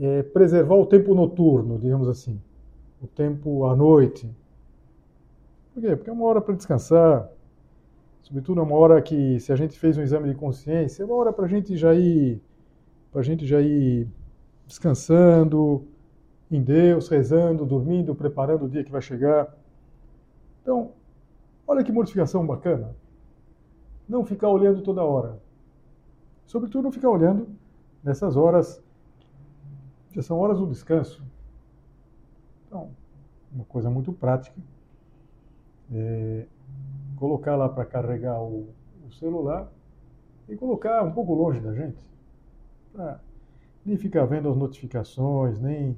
é, 0.00 0.22
preservar 0.22 0.74
o 0.74 0.86
tempo 0.86 1.14
noturno, 1.14 1.78
digamos 1.78 2.08
assim, 2.08 2.40
o 3.00 3.06
tempo 3.06 3.66
à 3.66 3.76
noite. 3.76 4.28
Por 5.72 5.80
quê? 5.80 5.94
Porque 5.96 6.10
é 6.10 6.12
uma 6.12 6.24
hora 6.24 6.40
para 6.40 6.54
descansar, 6.54 7.30
Sobretudo 8.28 8.60
é 8.60 8.62
uma 8.62 8.76
hora 8.76 9.00
que, 9.00 9.40
se 9.40 9.50
a 9.50 9.56
gente 9.56 9.78
fez 9.78 9.96
um 9.96 10.02
exame 10.02 10.28
de 10.28 10.34
consciência, 10.34 11.02
é 11.02 11.06
uma 11.06 11.14
hora 11.14 11.32
para 11.32 11.46
a 11.46 11.48
gente 11.48 11.74
já 11.78 11.94
ir, 11.94 12.42
para 13.10 13.22
a 13.22 13.24
gente 13.24 13.46
já 13.46 13.58
ir 13.58 14.06
descansando 14.66 15.82
em 16.50 16.62
Deus, 16.62 17.08
rezando, 17.08 17.64
dormindo, 17.64 18.14
preparando 18.14 18.66
o 18.66 18.68
dia 18.68 18.84
que 18.84 18.92
vai 18.92 19.00
chegar. 19.00 19.56
Então, 20.60 20.92
olha 21.66 21.82
que 21.82 21.90
mortificação 21.90 22.46
bacana. 22.46 22.94
Não 24.08 24.24
ficar 24.24 24.48
olhando 24.48 24.82
toda 24.82 25.04
hora. 25.04 25.38
Sobretudo 26.46 26.84
não 26.84 26.92
ficar 26.92 27.10
olhando 27.10 27.46
nessas 28.02 28.36
horas, 28.36 28.82
que 30.10 30.22
são 30.22 30.38
horas 30.38 30.58
do 30.58 30.66
descanso. 30.66 31.22
Então, 32.66 32.90
uma 33.52 33.64
coisa 33.64 33.90
muito 33.90 34.12
prática. 34.12 34.58
É, 35.92 36.46
colocar 37.16 37.56
lá 37.56 37.68
para 37.68 37.84
carregar 37.84 38.40
o, 38.40 38.68
o, 39.06 39.12
celular 39.12 39.70
e 40.48 40.56
colocar 40.56 41.02
um 41.02 41.12
pouco 41.12 41.34
longe 41.34 41.60
da 41.60 41.74
gente. 41.74 41.98
Pra 42.92 43.20
nem 43.84 43.96
ficar 43.96 44.24
vendo 44.26 44.48
as 44.48 44.56
notificações, 44.56 45.60
nem 45.60 45.96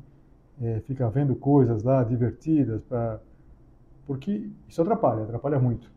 é, 0.61 0.81
ficar 0.81 1.09
vendo 1.09 1.35
coisas 1.35 1.83
lá 1.83 2.05
divertidas, 2.05 2.83
pra, 2.85 3.21
porque 4.07 4.51
isso 4.69 4.81
atrapalha, 4.81 5.25
atrapalha 5.25 5.59
muito. 5.59 5.91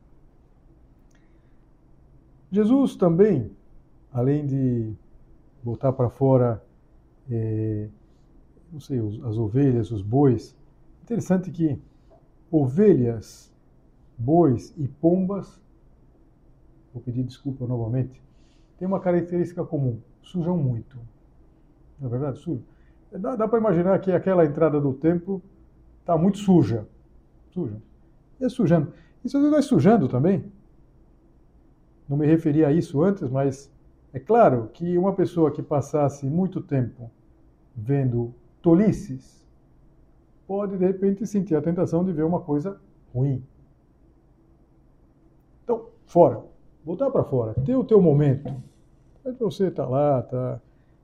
Jesus 2.53 2.95
também, 2.95 3.49
além 4.11 4.45
de 4.45 4.93
botar 5.63 5.91
para 5.91 6.07
fora, 6.07 6.63
é, 7.27 7.89
não 8.71 8.79
sei, 8.79 8.99
as 8.99 9.39
ovelhas, 9.39 9.89
os 9.89 10.03
bois, 10.03 10.55
interessante 11.01 11.49
que 11.49 11.81
ovelhas 12.51 13.51
bois 14.15 14.71
e 14.77 14.87
pombas, 14.87 15.59
vou 16.93 17.01
pedir 17.01 17.23
desculpa 17.23 17.65
novamente, 17.65 18.21
tem 18.77 18.87
uma 18.87 18.99
característica 18.99 19.65
comum, 19.65 19.99
sujam 20.21 20.55
muito. 20.55 20.99
Na 21.99 22.05
é 22.05 22.09
verdade, 22.11 22.37
sujam. 22.37 22.63
Dá, 23.11 23.35
dá 23.35 23.47
para 23.47 23.57
imaginar 23.57 23.97
que 23.97 24.11
aquela 24.11 24.45
entrada 24.45 24.79
do 24.79 24.93
templo 24.93 25.41
está 26.01 26.15
muito 26.15 26.37
suja. 26.37 26.87
Suja. 27.49 27.81
E 28.39 28.45
é 28.45 28.49
sujando. 28.49 28.93
Isso 29.25 29.49
vai 29.49 29.63
sujando 29.63 30.07
também. 30.07 30.52
Não 32.07 32.17
me 32.17 32.25
referi 32.25 32.63
a 32.65 32.71
isso 32.71 33.01
antes, 33.01 33.29
mas 33.29 33.71
é 34.13 34.19
claro 34.19 34.69
que 34.73 34.97
uma 34.97 35.13
pessoa 35.13 35.51
que 35.51 35.61
passasse 35.61 36.25
muito 36.25 36.61
tempo 36.61 37.09
vendo 37.75 38.33
tolices 38.61 39.43
pode 40.45 40.77
de 40.77 40.85
repente 40.85 41.25
sentir 41.25 41.55
a 41.55 41.61
tentação 41.61 42.03
de 42.03 42.11
ver 42.11 42.23
uma 42.23 42.41
coisa 42.41 42.79
ruim 43.13 43.43
fora. 46.13 46.43
Voltar 46.85 47.09
para 47.09 47.23
fora. 47.23 47.55
Ter 47.65 47.75
o 47.75 47.83
teu 47.83 47.99
momento. 47.99 48.53
É 49.25 49.31
para 49.31 49.45
você 49.45 49.67
estar 49.67 49.83
tá 49.83 49.89
lá, 49.89 50.19
estar 50.19 50.29
tá 50.37 50.61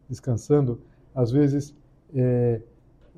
descansando. 0.08 0.79
Às 1.15 1.32
vezes, 1.32 1.75
é, 2.13 2.62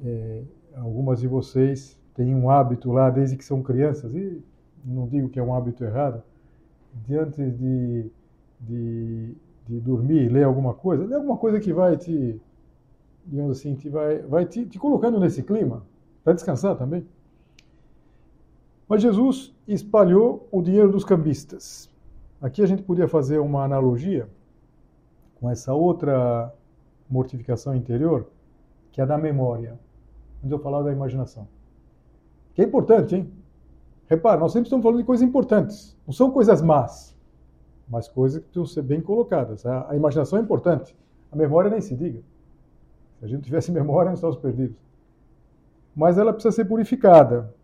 é, 0.02 0.44
algumas 0.78 1.20
de 1.20 1.28
vocês 1.28 2.00
têm 2.16 2.34
um 2.34 2.50
hábito 2.50 2.92
lá 2.92 3.10
desde 3.10 3.36
que 3.36 3.44
são 3.44 3.62
crianças, 3.62 4.16
e 4.16 4.42
não 4.86 5.06
digo 5.06 5.28
que 5.28 5.38
é 5.38 5.44
um 5.44 5.54
hábito 5.54 5.84
errado, 5.84 6.24
diante 7.08 7.42
de, 7.52 8.12
de, 8.60 9.36
de 9.68 9.80
dormir, 9.80 10.30
ler 10.30 10.44
alguma 10.44 10.74
coisa, 10.74 11.06
ler 11.06 11.16
alguma 11.16 11.38
coisa 11.38 11.60
que 11.60 11.74
vai 11.74 11.98
te, 11.98 12.40
digamos 13.26 13.58
assim, 13.58 13.76
te 13.76 13.90
vai, 13.90 14.20
vai 14.20 14.46
te, 14.46 14.66
te 14.66 14.78
colocando 14.78 15.20
nesse 15.20 15.44
clima, 15.44 15.84
para 16.24 16.34
descansar 16.34 16.76
também. 16.76 17.06
Mas 18.88 19.02
Jesus 19.02 19.56
espalhou 19.68 20.48
o 20.52 20.62
dinheiro 20.62 20.92
dos 20.92 21.06
cambistas. 21.06 21.90
Aqui 22.42 22.62
a 22.62 22.66
gente 22.66 22.84
podia 22.84 23.08
fazer 23.08 23.40
uma 23.40 23.64
analogia 23.64 24.28
com 25.40 25.50
essa 25.50 25.74
outra 25.74 26.54
mortificação 27.10 27.76
interior, 27.76 28.28
que 28.92 29.00
é 29.00 29.04
a 29.04 29.08
da 29.08 29.18
memória. 29.18 29.80
Antes 30.40 30.52
eu 30.52 30.60
falar 30.60 30.82
da 30.82 30.92
imaginação. 30.92 31.48
Que 32.54 32.62
é 32.62 32.66
importante, 32.66 33.16
hein? 33.16 33.32
Repara, 34.12 34.38
nós 34.42 34.52
sempre 34.52 34.68
estamos 34.68 34.84
falando 34.84 35.00
de 35.00 35.06
coisas 35.06 35.26
importantes. 35.26 35.98
Não 36.06 36.14
são 36.14 36.32
coisas 36.32 36.62
más, 36.62 37.16
mas 37.88 38.10
coisas 38.10 38.40
que 38.40 38.50
precisam 38.50 38.66
ser 38.66 38.82
bem 38.82 39.00
colocadas. 39.00 39.66
A, 39.66 39.96
imaginação 39.96 40.38
é 40.38 40.42
importante. 40.42 40.94
A 41.32 41.36
memória 41.38 41.70
nem 41.72 41.80
se 41.80 41.96
diga. 41.96 42.20
Se 43.20 43.24
a 43.24 43.28
gente 43.30 43.44
tivesse 43.46 43.72
memória, 43.72 44.10
nós 44.10 44.20
estávamos 44.20 44.42
perdidos. 44.42 44.76
Mas 45.96 46.18
ela 46.18 46.34
precisa 46.34 46.54
ser 46.54 46.66
purificada. 46.66 47.56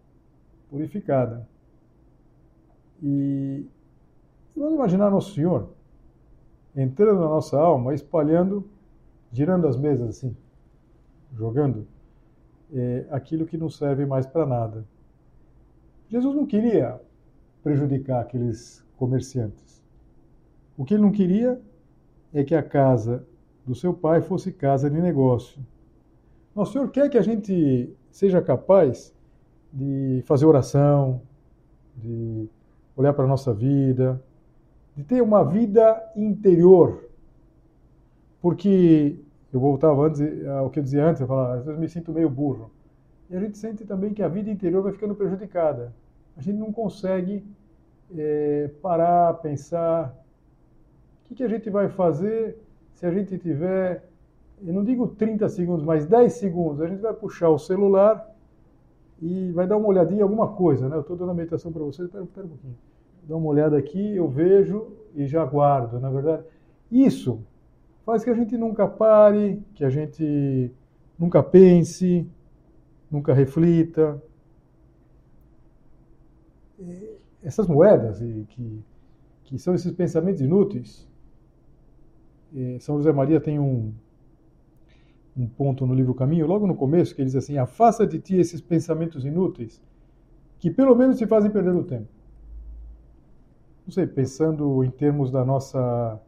purificada. 0.70 1.46
E 3.04 3.66
vamos 4.56 4.76
imaginar 4.76 5.10
Nosso 5.10 5.34
Senhor 5.34 5.68
entrando 6.74 7.20
na 7.20 7.28
nossa 7.28 7.60
alma, 7.60 7.94
espalhando, 7.94 8.64
girando 9.34 9.68
as 9.68 9.76
mesas 9.76 10.08
assim, 10.12 10.34
jogando 11.36 11.86
é, 12.74 13.06
aquilo 13.12 13.46
que 13.46 13.58
não 13.58 13.70
serve 13.70 14.06
mais 14.06 14.26
para 14.26 14.46
nada. 14.46 14.86
Jesus 16.10 16.36
não 16.36 16.46
queria 16.46 17.00
prejudicar 17.62 18.22
aqueles 18.22 18.86
comerciantes. 18.96 19.84
O 20.78 20.86
que 20.86 20.94
ele 20.94 21.04
não 21.04 21.12
queria 21.12 21.60
é 22.34 22.44
que 22.44 22.56
a 22.56 22.64
casa 22.64 23.26
do 23.66 23.76
seu 23.76 23.94
pai 23.94 24.22
fosse 24.22 24.52
casa 24.52 24.90
de 24.90 25.02
negócio. 25.02 25.62
Nosso 26.56 26.74
Senhor 26.74 26.90
quer 26.90 27.10
que 27.10 27.18
a 27.18 27.22
gente 27.22 27.94
seja 28.10 28.42
capaz 28.42 29.14
de 29.72 30.24
fazer 30.26 30.46
oração, 30.46 31.22
de 31.96 32.50
olhar 32.96 33.14
para 33.14 33.26
a 33.26 33.28
nossa 33.28 33.54
vida, 33.54 34.24
de 34.96 35.04
ter 35.04 35.22
uma 35.22 35.44
vida 35.44 36.12
interior. 36.16 37.10
Porque 38.42 39.20
eu 39.52 39.60
voltava 39.60 40.08
antes 40.08 40.22
ao 40.48 40.70
que 40.70 40.80
eu 40.80 40.84
dizia 40.84 41.06
antes, 41.06 41.22
eu 41.22 41.28
falava, 41.28 41.56
às 41.56 41.66
vezes 41.66 41.80
me 41.80 41.90
sinto 41.90 42.14
meio 42.14 42.30
burro. 42.30 42.72
E 43.30 43.36
a 43.36 43.40
gente 43.40 43.58
sente 43.58 43.86
também 43.86 44.14
que 44.14 44.24
a 44.24 44.28
vida 44.28 44.50
interior 44.50 44.82
vai 44.82 44.94
ficando 44.94 45.16
prejudicada. 45.16 45.94
A 46.36 46.42
gente 46.42 46.58
não 46.58 46.72
consegue 46.72 47.46
é, 48.16 48.70
parar, 48.82 49.34
pensar, 49.36 50.16
o 51.26 51.28
que, 51.28 51.36
que 51.36 51.44
a 51.44 51.48
gente 51.48 51.70
vai 51.70 51.90
fazer 51.90 52.58
se 52.94 53.06
a 53.06 53.12
gente 53.12 53.38
tiver, 53.38 54.04
eu 54.66 54.74
não 54.74 54.84
digo 54.84 55.08
30 55.08 55.48
segundos, 55.50 55.86
mas 55.86 56.06
10 56.06 56.34
segundos, 56.34 56.82
a 56.82 56.88
gente 56.88 57.02
vai 57.02 57.14
puxar 57.14 57.50
o 57.50 57.60
celular 57.60 58.28
e 59.22 59.52
vai 59.52 59.68
dar 59.68 59.78
uma 59.78 59.88
olhadinha 59.88 60.20
em 60.20 60.24
alguma 60.24 60.48
coisa, 60.48 60.88
né? 60.90 60.96
Eu 60.96 61.02
estou 61.02 61.16
dando 61.16 61.32
a 61.32 61.34
meditação 61.34 61.72
para 61.72 61.84
vocês, 61.84 62.08
espera, 62.08 62.24
espera 62.24 62.46
um 62.46 62.50
pouquinho. 62.50 62.78
Dá 63.24 63.36
uma 63.36 63.50
olhada 63.50 63.78
aqui, 63.78 64.16
eu 64.16 64.28
vejo 64.28 64.88
e 65.14 65.28
já 65.28 65.44
guardo, 65.44 66.00
na 66.00 66.10
verdade. 66.10 66.44
Isso 66.92 67.40
faz 68.06 68.24
que 68.24 68.30
a 68.30 68.34
gente 68.34 68.58
nunca 68.58 68.88
pare, 68.88 69.62
que 69.76 69.84
a 69.84 69.90
gente 69.90 70.72
nunca 71.20 71.44
pense, 71.44 72.28
nunca 73.10 73.34
reflita. 73.34 74.22
Essas 77.44 77.68
moedas 77.68 78.20
que, 78.20 78.84
que 79.44 79.58
são 79.58 79.74
esses 79.74 79.92
pensamentos 79.92 80.42
inúteis, 80.42 81.08
são 82.80 82.98
José 82.98 83.12
Maria 83.12 83.40
tem 83.40 83.60
um, 83.60 83.94
um 85.36 85.48
ponto 85.48 85.86
no 85.86 85.94
livro 85.94 86.14
Caminho, 86.14 86.48
logo 86.48 86.66
no 86.66 86.76
começo, 86.76 87.14
que 87.14 87.22
ele 87.22 87.28
diz 87.28 87.36
assim: 87.36 87.58
Afasta 87.58 88.06
de 88.06 88.20
ti 88.20 88.36
esses 88.38 88.62
pensamentos 88.62 89.26
inúteis, 89.26 89.82
que 90.60 90.72
pelo 90.72 90.96
menos 90.96 91.18
te 91.18 91.28
fazem 91.28 91.52
perder 91.52 91.76
o 91.76 91.84
tempo. 91.84 92.08
Não 93.86 93.92
sei, 93.92 94.08
pensando 94.08 94.84
em 94.84 94.90
termos 94.90 95.32
da 95.32 95.46
nossa, 95.46 96.20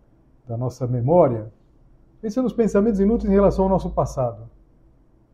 da 0.48 0.56
nossa 0.56 0.88
memória, 0.88 1.52
pensando 2.22 2.46
nos 2.46 2.54
pensamentos 2.54 3.00
inúteis 3.00 3.30
em 3.32 3.36
relação 3.36 3.66
ao 3.66 3.70
nosso 3.70 3.90
passado, 3.90 4.50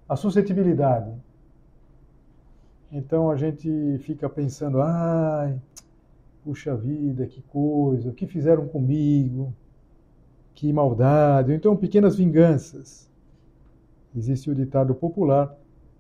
a 0.07 0.15
suscetibilidade. 0.15 1.11
Então 2.95 3.29
a 3.29 3.35
gente 3.35 3.99
fica 3.99 4.27
pensando: 4.29 4.81
ai, 4.81 5.59
puxa 6.43 6.75
vida, 6.75 7.27
que 7.27 7.41
coisa, 7.41 8.09
o 8.09 8.13
que 8.13 8.25
fizeram 8.25 8.67
comigo? 8.67 9.53
que 10.55 10.71
maldade, 10.71 11.53
então 11.53 11.75
pequenas 11.75 12.15
vinganças. 12.15 13.11
Existe 14.15 14.49
o 14.49 14.55
ditado 14.55 14.95
popular 14.95 15.53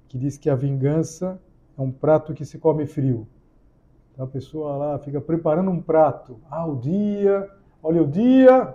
que 0.07 0.17
diz 0.17 0.37
que 0.37 0.49
a 0.49 0.55
vingança 0.55 1.37
é 1.77 1.81
um 1.81 1.91
prato 1.91 2.33
que 2.33 2.45
se 2.45 2.57
come 2.57 2.85
frio. 2.85 3.27
Então 4.13 4.23
a 4.23 4.27
pessoa 4.27 4.77
lá 4.77 4.99
fica 4.99 5.19
preparando 5.19 5.69
um 5.69 5.81
prato. 5.81 6.39
Ah, 6.49 6.65
o 6.65 6.77
dia, 6.77 7.49
olha 7.83 8.01
o 8.01 8.07
dia, 8.07 8.73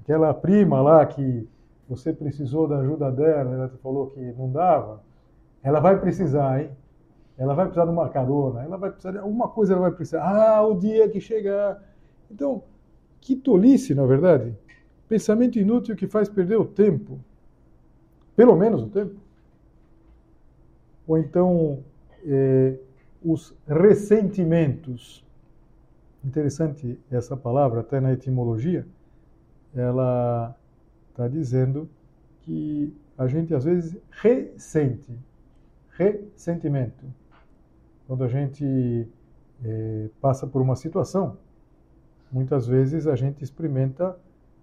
aquela 0.00 0.34
prima 0.34 0.82
lá 0.82 1.06
que 1.06 1.48
você 1.88 2.12
precisou 2.12 2.66
da 2.66 2.78
ajuda 2.78 3.12
dela, 3.12 3.54
ela 3.54 3.68
falou 3.80 4.08
que 4.08 4.20
não 4.32 4.50
dava, 4.50 5.00
ela 5.62 5.78
vai 5.78 6.00
precisar, 6.00 6.60
hein? 6.60 6.70
Ela 7.36 7.54
vai 7.54 7.66
precisar 7.66 7.86
de 7.86 7.90
uma 7.90 8.08
carona, 8.08 8.62
ela 8.62 8.76
vai 8.76 8.90
precisar 8.90 9.12
de 9.12 9.18
alguma 9.18 9.48
coisa, 9.48 9.72
ela 9.72 9.82
vai 9.82 9.92
precisar. 9.92 10.22
Ah, 10.22 10.66
o 10.66 10.78
dia 10.78 11.08
que 11.08 11.20
chegar. 11.20 11.82
Então, 12.30 12.62
que 13.20 13.34
tolice, 13.34 13.94
na 13.94 14.04
verdade. 14.04 14.54
Pensamento 15.08 15.58
inútil 15.58 15.96
que 15.96 16.06
faz 16.06 16.28
perder 16.28 16.56
o 16.56 16.64
tempo. 16.64 17.18
Pelo 18.36 18.56
menos 18.56 18.82
o 18.82 18.88
tempo. 18.88 19.16
Ou 21.06 21.18
então, 21.18 21.82
é, 22.24 22.78
os 23.24 23.54
ressentimentos. 23.66 25.24
Interessante 26.24 26.98
essa 27.10 27.36
palavra, 27.36 27.80
até 27.80 28.00
na 28.00 28.12
etimologia. 28.12 28.86
Ela 29.74 30.54
está 31.10 31.26
dizendo 31.28 31.88
que 32.42 32.94
a 33.16 33.26
gente 33.26 33.54
às 33.54 33.64
vezes 33.64 33.96
ressente. 34.10 35.18
Ressentimento. 35.90 37.04
Quando 38.12 38.24
a 38.24 38.28
gente 38.28 39.08
é, 39.64 40.10
passa 40.20 40.46
por 40.46 40.60
uma 40.60 40.76
situação, 40.76 41.38
muitas 42.30 42.66
vezes 42.66 43.06
a 43.06 43.16
gente 43.16 43.42
experimenta 43.42 44.14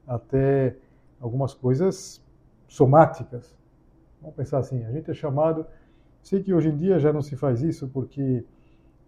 até 0.05 0.77
algumas 1.19 1.55
coisas 1.55 2.23
somáticas. 2.67 3.57
Vamos 4.21 4.35
pensar 4.35 4.59
assim, 4.59 4.85
a 4.85 4.91
gente 4.91 5.09
é 5.09 5.15
chamado. 5.15 5.65
Sei 6.21 6.43
que 6.43 6.53
hoje 6.53 6.69
em 6.69 6.77
dia 6.77 6.99
já 6.99 7.11
não 7.11 7.23
se 7.23 7.35
faz 7.35 7.63
isso, 7.63 7.87
porque 7.87 8.45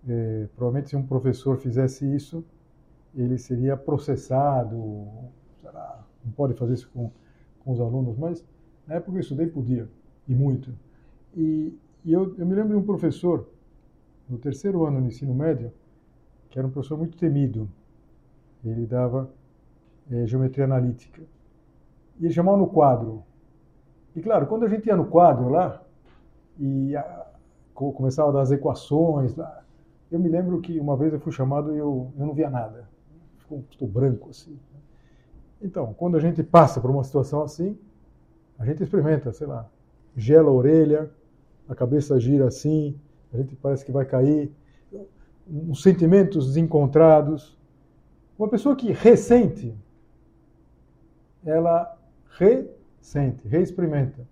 é, 0.10 0.48
provavelmente 0.56 0.90
se 0.90 0.96
um 0.96 1.06
professor 1.06 1.58
fizesse 1.58 2.04
isso, 2.12 2.44
ele 3.14 3.38
seria 3.38 3.78
processado, 3.78 5.08
lá, 5.64 6.04
não 6.26 6.32
pode 6.32 6.56
fazer 6.56 6.74
isso 6.74 6.90
com, 6.92 7.12
com 7.60 7.74
os 7.74 7.80
alunos, 7.80 8.18
mas 8.18 8.44
na 8.88 8.96
época 8.96 9.18
eu 9.18 9.22
estudei 9.22 9.46
podia, 9.46 9.88
e 10.28 10.34
muito. 10.34 10.74
E, 11.38 11.78
e 12.04 12.12
eu, 12.12 12.36
eu 12.40 12.46
me 12.48 12.56
lembro 12.56 12.70
de 12.70 12.78
um 12.78 12.84
professor, 12.84 13.51
no 14.32 14.38
terceiro 14.38 14.86
ano 14.86 15.02
do 15.02 15.08
ensino 15.08 15.36
médio, 15.36 15.74
que 16.50 16.58
era 16.58 16.66
um 16.66 16.72
professor 16.72 16.98
muito 16.98 17.18
temido. 17.18 17.70
Ele 18.64 18.86
dava 18.86 19.30
é, 20.10 20.26
geometria 20.26 20.64
analítica. 20.64 21.22
E 22.18 22.26
ele 22.26 22.34
chamava 22.34 22.58
no 22.58 22.68
quadro. 22.68 23.24
E 24.16 24.22
claro, 24.22 24.48
quando 24.48 24.64
a 24.64 24.70
gente 24.70 24.86
ia 24.88 24.96
no 24.96 25.06
quadro 25.06 25.50
lá, 25.50 25.84
e 26.58 26.96
a, 26.96 27.28
começava 27.74 28.30
a 28.30 28.34
dar 28.34 28.42
as 28.42 28.52
equações 28.52 29.36
lá, 29.36 29.64
eu 30.10 30.20
me 30.20 30.30
lembro 30.30 30.62
que 30.62 30.80
uma 30.80 30.96
vez 30.96 31.12
eu 31.12 31.20
fui 31.20 31.32
chamado 31.32 31.74
e 31.74 31.78
eu, 31.78 32.12
eu 32.18 32.26
não 32.26 32.34
via 32.34 32.50
nada. 32.50 32.88
Ficou 33.38 33.64
tudo 33.78 33.92
branco 33.92 34.30
assim. 34.30 34.58
Então, 35.62 35.94
quando 35.94 36.16
a 36.16 36.20
gente 36.20 36.42
passa 36.42 36.80
por 36.80 36.90
uma 36.90 37.04
situação 37.04 37.44
assim, 37.44 37.78
a 38.58 38.66
gente 38.66 38.82
experimenta, 38.82 39.32
sei 39.34 39.48
lá, 39.48 39.68
gela 40.16 40.50
a 40.50 40.54
orelha, 40.54 41.12
a 41.68 41.76
cabeça 41.76 42.20
gira 42.20 42.48
assim, 42.48 42.98
a 43.34 43.38
gente 43.38 43.56
parece 43.56 43.86
que 43.86 43.92
vai 43.92 44.06
cair, 44.06 44.52
uns 45.48 45.82
sentimentos 45.82 46.48
desencontrados. 46.48 47.58
Uma 48.38 48.48
pessoa 48.48 48.76
que 48.76 48.92
ressente 48.92 49.76
ela 51.46 51.98
ressente, 52.38 53.48
reexperimenta. 53.48 54.28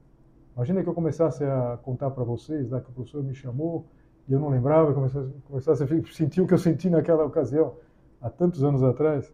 Imagina 0.55 0.83
que 0.83 0.89
eu 0.89 0.93
começasse 0.93 1.43
a 1.43 1.79
contar 1.81 2.11
para 2.11 2.23
vocês, 2.23 2.69
lá 2.69 2.81
que 2.81 2.89
o 2.89 2.93
professor 2.93 3.23
me 3.23 3.33
chamou 3.33 3.85
e 4.27 4.33
eu 4.33 4.39
não 4.39 4.49
lembrava, 4.49 4.93
começasse, 4.93 5.33
começasse 5.45 5.83
a 5.83 5.87
sentir 6.13 6.41
o 6.41 6.47
que 6.47 6.53
eu 6.53 6.57
senti 6.57 6.89
naquela 6.89 7.25
ocasião, 7.25 7.75
há 8.21 8.29
tantos 8.29 8.63
anos 8.63 8.83
atrás. 8.83 9.33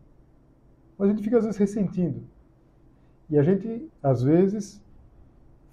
Mas 0.97 1.09
a 1.09 1.11
gente 1.11 1.23
fica 1.23 1.37
às 1.37 1.43
vezes 1.43 1.59
ressentindo. 1.59 2.23
E 3.29 3.37
a 3.37 3.43
gente, 3.43 3.89
às 4.01 4.23
vezes, 4.23 4.81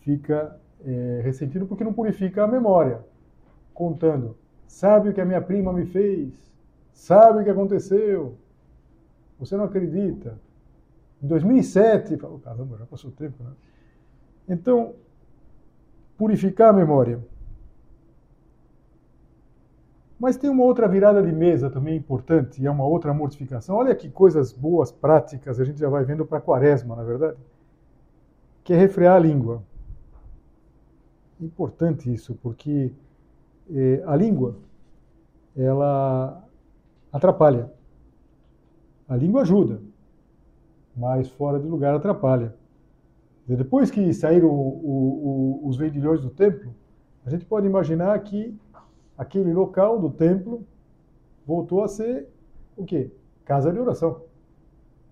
fica 0.01 0.59
é, 0.85 1.21
ressentindo 1.23 1.67
porque 1.67 1.85
não 1.85 1.93
purifica 1.93 2.43
a 2.43 2.49
memória, 2.49 3.05
contando. 3.75 4.37
Sabe 4.67 5.11
o 5.11 5.13
que 5.13 5.21
a 5.21 5.25
minha 5.25 5.41
prima 5.41 5.73
me 5.73 5.85
fez? 5.87 6.33
Sabe 6.93 7.41
o 7.41 7.45
que 7.45 7.51
aconteceu? 7.51 8.37
Você 9.39 9.57
não 9.57 9.65
acredita? 9.65 10.39
Em 11.23 11.27
2007, 11.27 12.17
falou, 12.17 12.39
caramba, 12.39 12.79
já 12.79 12.87
passou 12.87 13.11
tempo, 13.11 13.43
né? 13.43 13.51
Então, 14.49 14.95
purificar 16.17 16.71
a 16.71 16.73
memória. 16.73 17.21
Mas 20.19 20.37
tem 20.37 20.49
uma 20.49 20.63
outra 20.63 20.87
virada 20.87 21.21
de 21.21 21.33
mesa 21.33 21.69
também 21.69 21.97
importante, 21.97 22.63
e 22.63 22.67
é 22.67 22.71
uma 22.71 22.85
outra 22.85 23.13
mortificação. 23.13 23.75
Olha 23.75 23.95
que 23.95 24.09
coisas 24.09 24.53
boas, 24.53 24.93
práticas, 24.93 25.59
a 25.59 25.65
gente 25.65 25.81
já 25.81 25.89
vai 25.89 26.05
vendo 26.05 26.25
para 26.25 26.41
quaresma, 26.41 26.95
na 26.95 27.03
verdade. 27.03 27.37
Que 28.63 28.73
é 28.73 28.77
refrear 28.77 29.17
a 29.17 29.19
língua. 29.19 29.63
Importante 31.41 32.13
isso, 32.13 32.39
porque 32.41 32.93
a 34.07 34.17
língua, 34.17 34.57
ela 35.57 36.43
atrapalha. 37.13 37.71
A 39.09 39.17
língua 39.17 39.43
ajuda 39.43 39.81
mas 40.97 41.29
fora 41.29 41.59
de 41.59 41.67
lugar 41.67 41.95
atrapalha. 41.95 42.55
Depois 43.47 43.91
que 43.91 44.13
saíram 44.15 44.49
o, 44.49 45.61
o, 45.63 45.69
os 45.69 45.77
vendilhões 45.77 46.21
do 46.23 46.31
templo, 46.31 46.75
a 47.27 47.31
gente 47.31 47.45
pode 47.45 47.67
imaginar 47.67 48.19
que 48.21 48.57
aquele 49.17 49.53
local 49.53 49.99
do 49.99 50.11
templo 50.11 50.65
voltou 51.47 51.83
a 51.83 51.89
ser 51.89 52.29
o 52.77 52.85
quê? 52.85 53.11
Casa 53.45 53.73
de 53.73 53.79
oração. 53.79 54.23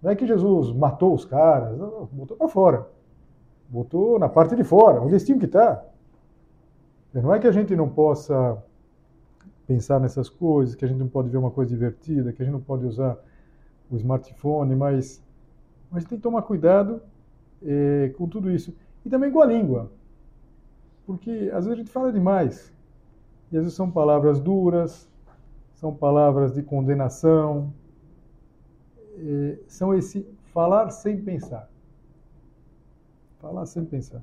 Não 0.03 0.11
é 0.11 0.16
que 0.16 0.27
Jesus 0.27 0.73
matou 0.73 1.12
os 1.14 1.25
caras, 1.25 1.77
não 1.77 2.07
botou 2.07 2.37
para 2.37 2.49
fora. 2.49 2.88
Botou 3.68 4.18
na 4.18 4.29
parte 4.29 4.57
de 4.57 4.64
fora, 4.64 5.01
onde 5.01 5.12
eles 5.12 5.25
tinham 5.25 5.38
que 5.38 5.44
estar. 5.44 5.85
Não 7.12 7.35
é 7.35 7.38
que 7.40 7.46
a 7.46 7.53
gente 7.53 7.75
não 7.75 7.88
possa 7.88 8.62
pensar 9.66 9.99
nessas 10.01 10.29
coisas, 10.29 10.75
que 10.75 10.85
a 10.85 10.88
gente 10.88 10.99
não 10.99 11.09
pode 11.09 11.29
ver 11.29 11.37
uma 11.37 11.51
coisa 11.51 11.70
divertida, 11.70 12.33
que 12.33 12.42
a 12.42 12.44
gente 12.44 12.53
não 12.53 12.61
pode 12.61 12.87
usar 12.87 13.18
o 13.90 13.96
smartphone, 13.96 14.75
mas, 14.77 15.23
mas 15.90 16.05
tem 16.05 16.18
que 16.18 16.23
tomar 16.23 16.42
cuidado 16.42 17.01
é, 17.62 18.12
com 18.16 18.29
tudo 18.29 18.51
isso. 18.51 18.75
E 19.05 19.11
também 19.11 19.31
com 19.31 19.40
a 19.40 19.46
língua. 19.46 19.90
Porque 21.07 21.51
às 21.53 21.64
vezes 21.64 21.73
a 21.73 21.77
gente 21.77 21.90
fala 21.90 22.12
demais. 22.12 22.73
E 23.51 23.57
às 23.57 23.62
vezes 23.62 23.77
são 23.77 23.90
palavras 23.90 24.38
duras, 24.38 25.09
são 25.75 25.94
palavras 25.94 26.53
de 26.53 26.62
condenação, 26.62 27.73
é, 29.16 29.59
são 29.66 29.94
esse 29.94 30.27
falar 30.53 30.90
sem 30.90 31.20
pensar. 31.20 31.68
Falar 33.40 33.66
sem 33.66 33.85
pensar. 33.85 34.23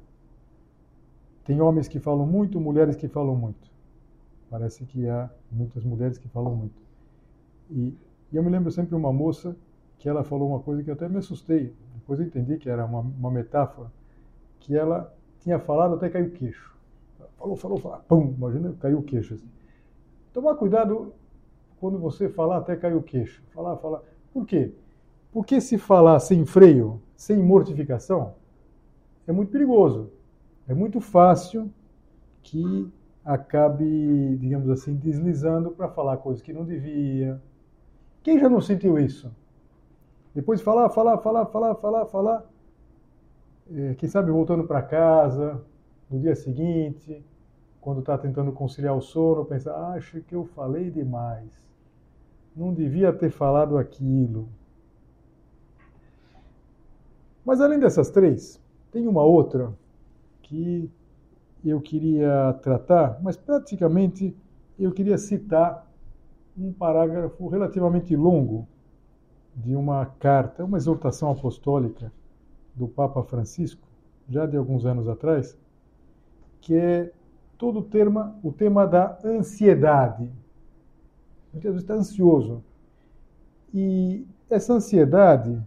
Tem 1.48 1.62
homens 1.62 1.88
que 1.88 1.98
falam 1.98 2.28
muito, 2.28 2.60
mulheres 2.60 2.98
que 2.98 3.08
falam 3.08 3.34
muito. 3.34 3.72
Parece 4.50 4.86
que 4.86 5.08
há 5.08 5.30
muitas 5.50 5.82
mulheres 5.86 6.18
que 6.18 6.28
falam 6.28 6.54
muito. 6.54 6.76
E, 7.72 7.98
e 8.34 8.36
eu 8.36 8.44
me 8.44 8.50
lembro 8.50 8.70
sempre 8.70 8.90
de 8.90 8.96
uma 8.96 9.14
moça 9.14 9.56
que 9.98 10.10
ela 10.10 10.26
falou 10.26 10.50
uma 10.50 10.60
coisa 10.60 10.84
que 10.84 10.90
eu 10.90 10.94
até 10.94 11.08
me 11.08 11.20
assustei. 11.20 11.74
Depois 11.96 12.20
eu 12.20 12.26
entendi 12.26 12.58
que 12.58 12.70
era 12.70 12.86
uma, 12.86 13.00
uma 13.00 13.32
metáfora, 13.32 13.90
que 14.60 14.76
ela 14.76 15.16
tinha 15.40 15.58
falado 15.58 15.96
até 15.96 16.10
caiu 16.10 16.26
o 16.26 16.32
queixo. 16.32 16.76
Falou, 17.38 17.56
falou, 17.56 17.78
falou, 17.78 18.00
pum, 18.06 18.34
imagina, 18.38 18.74
caiu 18.82 19.00
o 19.00 19.04
queixo. 19.04 19.36
Assim. 19.36 19.48
Tomar 20.34 20.56
cuidado 20.56 21.14
quando 21.80 21.98
você 21.98 22.28
falar 22.28 22.58
até 22.58 22.76
cair 22.76 22.94
o 22.94 23.02
queixo. 23.02 23.42
Falar, 23.54 23.78
falar. 23.78 24.02
Por 24.34 24.46
quê? 24.46 24.74
Porque 25.32 25.62
se 25.62 25.78
falar 25.78 26.20
sem 26.20 26.46
freio, 26.46 27.02
sem 27.16 27.38
mortificação, 27.42 28.34
é 29.26 29.32
muito 29.32 29.50
perigoso. 29.50 30.12
É 30.68 30.74
muito 30.74 31.00
fácil 31.00 31.72
que 32.44 32.92
acabe, 33.24 34.38
digamos 34.38 34.70
assim, 34.70 34.96
deslizando 34.96 35.72
para 35.72 35.88
falar 35.90 36.18
coisas 36.18 36.42
que 36.42 36.52
não 36.52 36.66
devia. 36.66 37.42
Quem 38.22 38.40
já 38.40 38.50
não 38.50 38.60
sentiu 38.60 39.00
isso? 39.00 39.34
Depois 40.36 40.60
de 40.60 40.66
falar, 40.66 40.90
falar, 40.90 41.18
falar, 41.20 41.46
falar, 41.46 41.76
falar, 41.76 42.06
falar, 42.06 42.46
é, 43.74 43.96
quem 43.96 44.08
sabe 44.08 44.30
voltando 44.32 44.66
para 44.66 44.82
casa, 44.82 45.62
no 46.10 46.20
dia 46.20 46.36
seguinte, 46.36 47.26
quando 47.82 48.00
está 48.00 48.18
tentando 48.18 48.52
conciliar 48.52 48.96
o 48.96 49.02
sono, 49.02 49.46
pensa, 49.46 49.74
acho 49.94 50.22
que 50.22 50.36
eu 50.36 50.46
falei 50.46 50.92
demais. 50.92 51.50
Não 52.56 52.74
devia 52.74 53.14
ter 53.14 53.30
falado 53.30 53.78
aquilo. 53.78 54.50
Mas 57.46 57.62
além 57.62 57.80
dessas 57.80 58.10
três, 58.10 58.62
tem 58.92 59.08
uma 59.08 59.24
outra 59.24 59.74
que 60.48 60.90
eu 61.64 61.82
queria 61.82 62.54
tratar, 62.62 63.20
mas 63.22 63.36
praticamente 63.36 64.36
eu 64.80 64.92
queria 64.92 65.18
citar 65.18 65.86
um 66.58 66.72
parágrafo 66.72 67.48
relativamente 67.48 68.16
longo 68.16 68.68
de 69.56 69.76
uma 69.76 70.06
carta, 70.06 70.64
uma 70.64 70.78
exortação 70.78 71.32
apostólica 71.32 72.12
do 72.76 72.88
Papa 72.88 73.24
Francisco, 73.24 73.88
já 74.30 74.46
de 74.46 74.56
alguns 74.56 74.86
anos 74.86 75.08
atrás, 75.08 75.58
que 76.62 76.76
é 76.76 77.12
todo 77.58 77.80
o 77.80 77.84
tema, 77.84 78.36
o 78.44 78.52
tema 78.52 78.86
da 78.86 79.18
ansiedade. 79.24 80.32
Muitas 81.52 81.72
vezes 81.72 81.82
está 81.82 81.96
ansioso. 81.96 82.64
E 83.74 84.26
essa 84.50 84.74
ansiedade, 84.74 85.62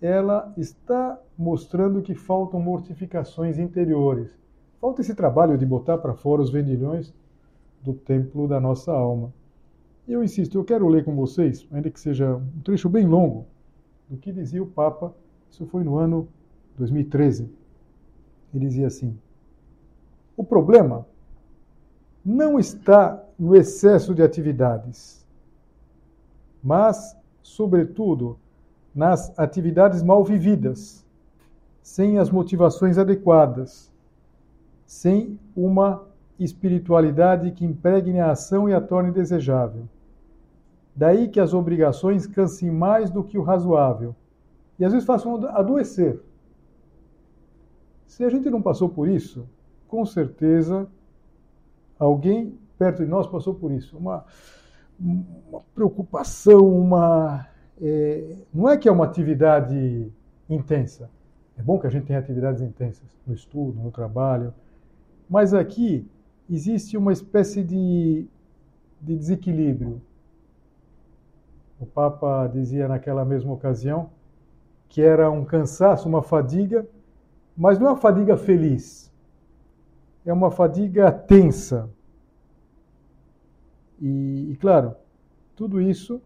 ela 0.00 0.52
está 0.56 1.18
mostrando 1.36 2.02
que 2.02 2.14
faltam 2.14 2.60
mortificações 2.60 3.58
interiores. 3.58 4.30
Falta 4.80 5.00
esse 5.00 5.14
trabalho 5.14 5.58
de 5.58 5.66
botar 5.66 5.98
para 5.98 6.14
fora 6.14 6.42
os 6.42 6.50
vendilhões 6.50 7.12
do 7.82 7.92
templo 7.92 8.46
da 8.46 8.60
nossa 8.60 8.92
alma. 8.92 9.32
Eu 10.06 10.22
insisto, 10.22 10.56
eu 10.56 10.64
quero 10.64 10.88
ler 10.88 11.04
com 11.04 11.14
vocês, 11.14 11.66
ainda 11.72 11.90
que 11.90 12.00
seja 12.00 12.36
um 12.36 12.60
trecho 12.62 12.88
bem 12.88 13.06
longo, 13.06 13.46
do 14.08 14.16
que 14.16 14.32
dizia 14.32 14.62
o 14.62 14.66
Papa, 14.66 15.14
isso 15.50 15.66
foi 15.66 15.84
no 15.84 15.96
ano 15.96 16.28
2013. 16.76 17.50
Ele 18.54 18.66
dizia 18.66 18.86
assim: 18.86 19.18
o 20.36 20.44
problema 20.44 21.06
não 22.24 22.58
está 22.58 23.22
no 23.38 23.54
excesso 23.54 24.14
de 24.14 24.22
atividades, 24.22 25.26
mas, 26.62 27.16
sobretudo, 27.42 28.38
nas 28.98 29.32
atividades 29.38 30.02
mal 30.02 30.24
vividas, 30.24 31.06
sem 31.80 32.18
as 32.18 32.30
motivações 32.30 32.98
adequadas, 32.98 33.92
sem 34.84 35.38
uma 35.54 36.04
espiritualidade 36.36 37.52
que 37.52 37.64
impregne 37.64 38.18
a 38.18 38.32
ação 38.32 38.68
e 38.68 38.74
a 38.74 38.80
torne 38.80 39.12
desejável. 39.12 39.88
Daí 40.96 41.28
que 41.28 41.38
as 41.38 41.54
obrigações 41.54 42.26
cansem 42.26 42.72
mais 42.72 43.08
do 43.08 43.22
que 43.22 43.38
o 43.38 43.42
razoável 43.42 44.16
e 44.80 44.84
às 44.84 44.90
vezes 44.90 45.06
façam 45.06 45.46
adoecer. 45.46 46.20
Se 48.04 48.24
a 48.24 48.28
gente 48.28 48.50
não 48.50 48.60
passou 48.60 48.88
por 48.88 49.06
isso, 49.06 49.48
com 49.86 50.04
certeza 50.04 50.88
alguém 51.96 52.58
perto 52.76 53.04
de 53.04 53.08
nós 53.08 53.28
passou 53.28 53.54
por 53.54 53.70
isso. 53.70 53.96
Uma, 53.96 54.24
uma 54.98 55.60
preocupação, 55.72 56.66
uma. 56.66 57.46
É, 57.80 58.36
não 58.52 58.68
é 58.68 58.76
que 58.76 58.88
é 58.88 58.92
uma 58.92 59.04
atividade 59.04 60.10
intensa. 60.48 61.10
É 61.56 61.62
bom 61.62 61.78
que 61.78 61.86
a 61.86 61.90
gente 61.90 62.06
tenha 62.06 62.18
atividades 62.18 62.62
intensas 62.62 63.06
no 63.26 63.34
estudo, 63.34 63.80
no 63.80 63.90
trabalho, 63.90 64.54
mas 65.28 65.52
aqui 65.52 66.08
existe 66.48 66.96
uma 66.96 67.12
espécie 67.12 67.62
de, 67.62 68.26
de 69.00 69.16
desequilíbrio. 69.16 70.00
O 71.80 71.86
Papa 71.86 72.46
dizia 72.48 72.88
naquela 72.88 73.24
mesma 73.24 73.52
ocasião 73.52 74.10
que 74.88 75.02
era 75.02 75.30
um 75.30 75.44
cansaço, 75.44 76.08
uma 76.08 76.22
fadiga, 76.22 76.86
mas 77.56 77.78
não 77.78 77.88
é 77.88 77.90
uma 77.90 77.96
fadiga 77.96 78.36
feliz 78.36 79.08
é 80.30 80.32
uma 80.32 80.50
fadiga 80.50 81.10
tensa. 81.10 81.88
E, 83.98 84.50
e, 84.52 84.56
claro, 84.56 84.94
tudo 85.56 85.80
isso 85.80 86.20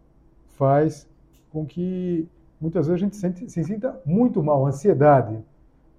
faz 0.57 1.09
com 1.53 1.65
que 1.65 2.27
muitas 2.59 2.87
vezes 2.87 3.01
a 3.01 3.05
gente 3.05 3.15
sente, 3.15 3.47
se 3.47 3.63
sinta 3.63 4.01
muito 4.03 4.41
mal, 4.41 4.65
ansiedade. 4.65 5.37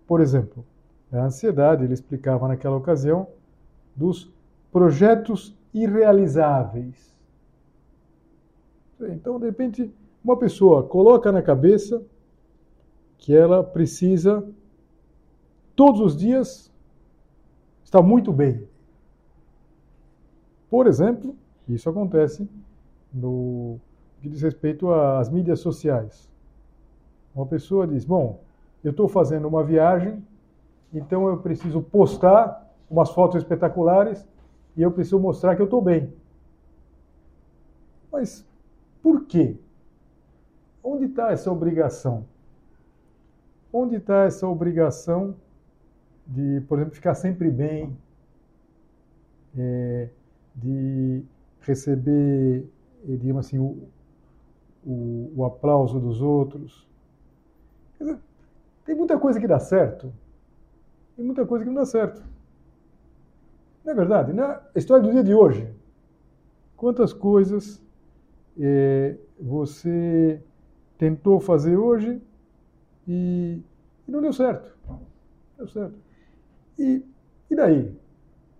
Por 0.06 0.20
exemplo, 0.20 0.66
a 1.12 1.24
ansiedade, 1.24 1.84
ele 1.84 1.94
explicava 1.94 2.48
naquela 2.48 2.76
ocasião, 2.76 3.28
dos 3.94 4.30
projetos 4.72 5.56
irrealizáveis. 5.72 7.14
Então, 9.00 9.38
de 9.38 9.46
repente, 9.46 9.94
uma 10.24 10.36
pessoa 10.36 10.82
coloca 10.82 11.30
na 11.30 11.40
cabeça 11.40 12.02
que 13.16 13.34
ela 13.34 13.62
precisa 13.62 14.44
todos 15.76 16.00
os 16.00 16.16
dias 16.16 16.72
está 17.84 18.02
muito 18.02 18.32
bem. 18.32 18.66
Por 20.68 20.88
exemplo, 20.88 21.36
isso 21.68 21.88
acontece 21.88 22.48
no 23.12 23.78
que 24.24 24.30
diz 24.30 24.40
respeito 24.40 24.90
às 24.90 25.28
mídias 25.28 25.60
sociais. 25.60 26.30
Uma 27.34 27.44
pessoa 27.44 27.86
diz: 27.86 28.06
Bom, 28.06 28.40
eu 28.82 28.90
estou 28.90 29.06
fazendo 29.06 29.46
uma 29.46 29.62
viagem, 29.62 30.24
então 30.94 31.28
eu 31.28 31.36
preciso 31.36 31.82
postar 31.82 32.74
umas 32.90 33.10
fotos 33.10 33.36
espetaculares 33.36 34.26
e 34.74 34.80
eu 34.80 34.90
preciso 34.90 35.20
mostrar 35.20 35.54
que 35.54 35.60
eu 35.60 35.66
estou 35.66 35.82
bem. 35.82 36.10
Mas 38.10 38.46
por 39.02 39.26
quê? 39.26 39.56
Onde 40.82 41.04
está 41.04 41.30
essa 41.30 41.52
obrigação? 41.52 42.24
Onde 43.70 43.96
está 43.96 44.24
essa 44.24 44.48
obrigação 44.48 45.34
de, 46.26 46.62
por 46.62 46.78
exemplo, 46.78 46.94
ficar 46.94 47.14
sempre 47.14 47.50
bem, 47.50 47.94
é, 49.54 50.08
de 50.54 51.22
receber, 51.60 52.64
eh, 53.06 53.16
digamos 53.16 53.46
assim, 53.46 53.58
o, 53.58 53.88
o, 54.84 55.32
o 55.36 55.44
aplauso 55.44 55.98
dos 55.98 56.20
outros. 56.20 56.86
Dizer, 57.98 58.18
tem 58.84 58.94
muita 58.94 59.18
coisa 59.18 59.40
que 59.40 59.46
dá 59.46 59.58
certo 59.58 60.12
e 61.16 61.22
muita 61.22 61.46
coisa 61.46 61.64
que 61.64 61.70
não 61.70 61.80
dá 61.80 61.86
certo. 61.86 62.22
Não 63.84 63.92
é 63.92 63.94
verdade? 63.94 64.32
Na 64.32 64.62
história 64.74 65.02
do 65.02 65.12
dia 65.12 65.22
de 65.22 65.34
hoje, 65.34 65.68
quantas 66.76 67.12
coisas 67.12 67.82
é, 68.58 69.16
você 69.38 70.40
tentou 70.98 71.40
fazer 71.40 71.76
hoje 71.76 72.20
e, 73.06 73.60
e 74.06 74.10
não 74.10 74.20
deu 74.20 74.32
certo. 74.32 74.76
Deu 75.56 75.68
certo. 75.68 75.94
E, 76.78 77.04
e 77.50 77.56
daí? 77.56 77.94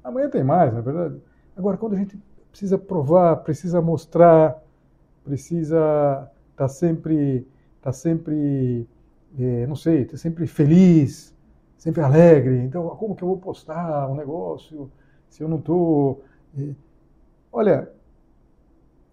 Amanhã 0.02 0.28
tem 0.28 0.44
mais, 0.44 0.72
na 0.72 0.80
é 0.80 0.82
verdade. 0.82 1.20
Agora, 1.56 1.76
quando 1.76 1.94
a 1.94 1.96
gente 1.96 2.18
precisa 2.50 2.78
provar, 2.78 3.37
precisa 3.37 3.80
mostrar, 3.80 4.62
precisa 5.24 5.76
estar 6.50 6.64
tá 6.64 6.68
sempre, 6.68 7.46
tá 7.80 7.92
sempre, 7.92 8.87
é, 9.38 9.66
não 9.66 9.74
sei, 9.74 10.04
tá 10.04 10.16
sempre 10.16 10.46
feliz, 10.46 11.34
sempre 11.76 12.02
alegre. 12.02 12.58
Então, 12.58 12.87
como 12.90 13.16
que 13.16 13.22
eu 13.22 13.28
vou 13.28 13.38
postar 13.38 14.08
um 14.08 14.14
negócio 14.14 14.90
se 15.28 15.42
eu 15.42 15.48
não 15.48 15.58
estou? 15.58 16.22
É... 16.56 16.74
Olha, 17.52 17.90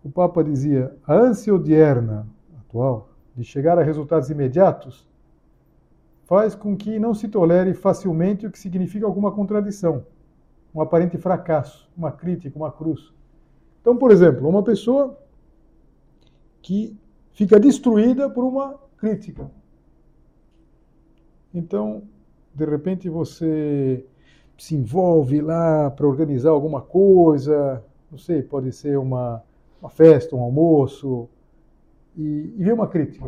o 0.03 0.09
Papa 0.09 0.43
dizia, 0.43 0.95
a 1.07 1.13
ânsia 1.13 1.53
odierna 1.53 2.27
atual 2.59 3.09
de 3.35 3.43
chegar 3.43 3.77
a 3.79 3.83
resultados 3.83 4.29
imediatos 4.29 5.07
faz 6.25 6.55
com 6.55 6.75
que 6.75 6.97
não 6.97 7.13
se 7.13 7.27
tolere 7.27 7.73
facilmente 7.73 8.47
o 8.47 8.51
que 8.51 8.57
significa 8.57 9.05
alguma 9.05 9.31
contradição, 9.31 10.05
um 10.73 10.81
aparente 10.81 11.17
fracasso, 11.17 11.89
uma 11.95 12.11
crítica, 12.11 12.57
uma 12.57 12.71
cruz. 12.71 13.13
Então, 13.81 13.97
por 13.97 14.11
exemplo, 14.11 14.47
uma 14.47 14.63
pessoa 14.63 15.17
que 16.61 16.95
fica 17.33 17.59
destruída 17.59 18.29
por 18.29 18.43
uma 18.43 18.79
crítica. 18.97 19.49
Então, 21.53 22.03
de 22.53 22.65
repente 22.65 23.09
você 23.09 24.05
se 24.57 24.75
envolve 24.75 25.41
lá 25.41 25.89
para 25.89 26.07
organizar 26.07 26.51
alguma 26.51 26.81
coisa, 26.81 27.83
não 28.11 28.17
sei, 28.17 28.43
pode 28.43 28.71
ser 28.71 28.97
uma, 28.97 29.43
uma 29.81 29.89
festa, 29.89 30.35
um 30.35 30.41
almoço, 30.41 31.27
e, 32.15 32.53
e 32.57 32.63
vê 32.63 32.71
uma 32.71 32.87
crítica. 32.87 33.25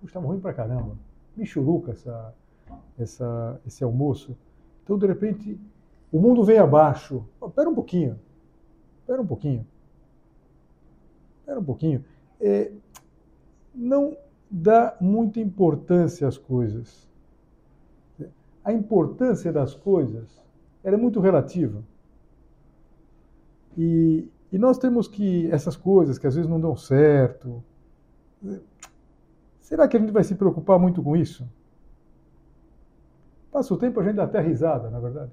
Puxa, 0.00 0.10
estava 0.10 0.26
ruim 0.26 0.40
pra 0.40 0.52
caramba. 0.52 0.96
Michuruca 1.36 1.92
essa, 1.92 2.34
essa, 2.98 3.60
esse 3.66 3.82
almoço. 3.82 4.36
Então, 4.84 4.98
de 4.98 5.06
repente, 5.06 5.58
o 6.12 6.20
mundo 6.20 6.44
vem 6.44 6.58
abaixo. 6.58 7.24
Espera 7.44 7.68
um 7.68 7.74
pouquinho. 7.74 8.18
Espera 9.00 9.20
um 9.20 9.26
pouquinho. 9.26 9.66
Espera 11.40 11.58
um 11.58 11.64
pouquinho. 11.64 12.04
É, 12.40 12.72
não 13.74 14.16
dá 14.50 14.96
muita 15.00 15.40
importância 15.40 16.26
às 16.28 16.38
coisas. 16.38 17.08
A 18.64 18.72
importância 18.72 19.52
das 19.52 19.74
coisas 19.74 20.42
é 20.82 20.96
muito 20.96 21.20
relativa. 21.20 21.82
E, 23.76 24.28
e 24.52 24.58
nós 24.58 24.78
temos 24.78 25.08
que, 25.08 25.50
essas 25.50 25.76
coisas 25.76 26.18
que 26.18 26.26
às 26.26 26.34
vezes 26.34 26.48
não 26.48 26.60
dão 26.60 26.76
certo, 26.76 27.62
será 29.60 29.88
que 29.88 29.96
a 29.96 30.00
gente 30.00 30.12
vai 30.12 30.22
se 30.22 30.34
preocupar 30.34 30.78
muito 30.78 31.02
com 31.02 31.16
isso? 31.16 31.46
Passa 33.50 33.74
o 33.74 33.76
tempo, 33.76 34.00
a 34.00 34.04
gente 34.04 34.16
dá 34.16 34.24
até 34.24 34.40
risada, 34.40 34.90
na 34.90 35.00
verdade. 35.00 35.32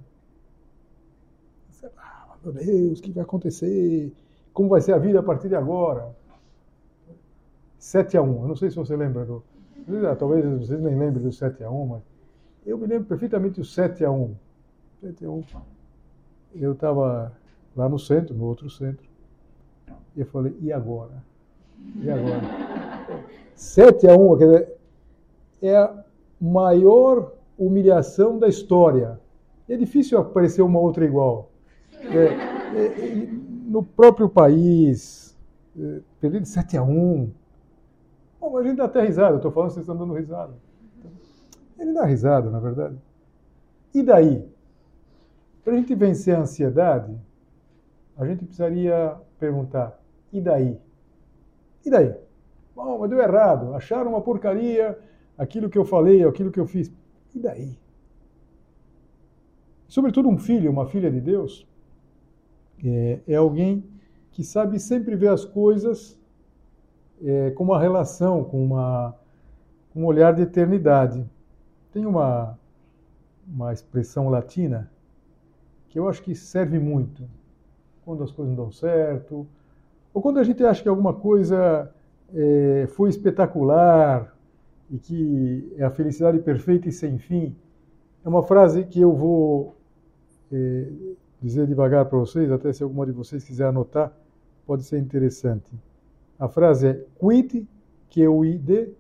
Ah, 1.98 2.36
meu 2.44 2.54
Deus, 2.54 3.00
o 3.00 3.02
que 3.02 3.12
vai 3.12 3.24
acontecer? 3.24 4.14
Como 4.54 4.70
vai 4.70 4.82
ser 4.82 4.94
a 4.94 4.98
vida 4.98 5.20
a 5.20 5.24
partir 5.24 5.48
de 5.48 5.56
agora? 5.56 6.16
7 7.82 8.16
a 8.16 8.22
1. 8.22 8.42
Eu 8.44 8.48
não 8.48 8.56
sei 8.56 8.70
se 8.70 8.76
você 8.76 8.96
lembra 8.96 9.26
do. 9.26 9.44
Talvez 10.20 10.46
vocês 10.46 10.80
nem 10.80 10.96
lembrem 10.96 11.24
do 11.24 11.32
7 11.32 11.64
a 11.64 11.70
1, 11.70 11.86
mas 11.88 12.04
eu 12.64 12.78
me 12.78 12.86
lembro 12.86 13.08
perfeitamente 13.08 13.60
do 13.60 13.66
7 13.66 14.06
a 14.06 14.12
1. 14.12 14.36
7 15.02 15.26
a 15.26 15.32
1. 15.32 15.44
Eu 16.54 16.74
estava 16.74 17.34
lá 17.76 17.90
no 17.90 17.98
centro, 17.98 18.36
no 18.36 18.46
outro 18.46 18.70
centro, 18.70 19.04
e 20.16 20.20
eu 20.20 20.26
falei, 20.28 20.56
e 20.62 20.72
agora? 20.72 21.24
E 21.96 22.12
agora? 22.12 22.42
7 23.56 24.08
a 24.08 24.16
1, 24.16 24.38
quer 24.38 24.46
dizer, 24.46 24.78
é 25.64 25.76
a 25.76 26.04
maior 26.40 27.34
humilhação 27.58 28.38
da 28.38 28.48
história. 28.48 29.20
É 29.68 29.76
difícil 29.76 30.20
aparecer 30.20 30.62
uma 30.62 30.80
outra 30.80 31.04
igual. 31.04 31.50
É, 31.94 32.26
é, 32.78 33.28
no 33.66 33.82
próprio 33.82 34.30
país, 34.30 35.36
é, 35.80 36.02
perder 36.20 36.42
de 36.42 36.50
7 36.50 36.78
a 36.78 36.84
1, 36.84 37.32
Bom, 38.42 38.58
a 38.58 38.64
gente 38.64 38.78
dá 38.78 38.86
até 38.86 39.04
risada, 39.04 39.34
eu 39.34 39.38
estou 39.38 39.52
falando, 39.52 39.70
vocês 39.70 39.84
estão 39.84 39.96
dando 39.96 40.16
risada. 40.16 40.56
Ele 41.78 41.94
dá 41.94 42.06
risada, 42.06 42.50
na 42.50 42.60
verdade. 42.60 42.98
E 43.94 44.02
daí? 44.02 44.44
Para 45.64 45.74
a 45.74 45.78
gente 45.78 45.94
vencer 45.94 46.36
a 46.36 46.40
ansiedade, 46.40 47.16
a 48.18 48.26
gente 48.26 48.44
precisaria 48.46 49.16
perguntar: 49.38 50.02
e 50.34 50.42
daí? 50.42 50.80
E 51.86 51.90
daí? 51.92 52.16
Bom, 52.76 52.98
mas 52.98 53.12
deu 53.12 53.20
errado, 53.20 53.76
acharam 53.76 54.10
uma 54.10 54.22
porcaria, 54.22 54.98
aquilo 55.38 55.70
que 55.70 55.78
eu 55.78 55.86
falei, 55.86 56.24
aquilo 56.24 56.52
que 56.52 56.60
eu 56.60 56.66
fiz. 56.66 56.92
E 57.36 57.40
daí? 57.40 57.78
Sobretudo 59.88 60.28
um 60.28 60.38
filho, 60.38 60.72
uma 60.72 60.88
filha 60.88 61.12
de 61.12 61.22
Deus, 61.22 61.68
é, 62.84 63.20
é 63.28 63.36
alguém 63.36 63.84
que 64.32 64.44
sabe 64.44 64.80
sempre 64.80 65.16
ver 65.16 65.28
as 65.28 65.46
coisas 65.46 66.20
é, 67.24 67.52
com 67.52 67.64
uma 67.64 67.80
relação, 67.80 68.44
com 68.44 68.64
uma, 68.64 69.16
um 69.96 70.06
olhar 70.06 70.34
de 70.34 70.42
eternidade. 70.42 71.26
Tem 71.92 72.06
uma, 72.06 72.58
uma 73.48 73.74
expressão 73.74 74.30
latina 74.30 74.90
que 75.90 76.00
eu 76.00 76.08
acho 76.08 76.22
que 76.24 76.34
serve 76.34 76.80
muito 76.80 77.24
quando 78.04 78.24
as 78.24 78.32
coisas 78.32 78.56
não 78.56 78.64
dão 78.64 78.72
certo, 78.72 79.48
ou 80.14 80.22
quando 80.22 80.40
a 80.40 80.44
gente 80.44 80.64
acha 80.64 80.82
que 80.82 80.90
alguma 80.90 81.14
coisa 81.14 81.94
é, 82.34 82.88
foi 82.90 83.10
espetacular 83.10 84.36
e 84.90 84.98
que 84.98 85.74
é 85.78 85.84
a 85.84 85.90
felicidade 85.90 86.40
perfeita 86.40 86.90
e 86.90 86.92
sem 86.92 87.18
fim. 87.18 87.56
É 88.24 88.30
uma 88.30 88.44
frase 88.44 88.84
que 88.86 89.00
eu 89.00 89.14
vou 89.14 89.76
é, 90.52 90.88
dizer 91.42 91.68
devagar 91.68 92.06
para 92.06 92.18
vocês, 92.18 92.52
até 92.52 92.72
se 92.74 92.84
alguma 92.84 93.06
de 93.06 93.12
vocês 93.12 93.44
quiser 93.44 93.68
anotar, 93.68 94.12
pode 94.66 94.84
ser 94.84 95.00
interessante. 95.00 95.72
A 96.42 96.50
frase 96.50 96.88
é 96.88 97.06
quid, 97.20 97.68
Q-U-I-D, 98.10 98.96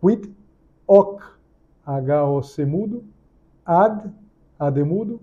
quid, 0.00 0.32
hoc, 0.86 1.20
H-O-C 1.84 2.64
mudo, 2.64 3.02
ad, 3.66 4.08
ad 4.56 4.84
mudo, 4.84 5.20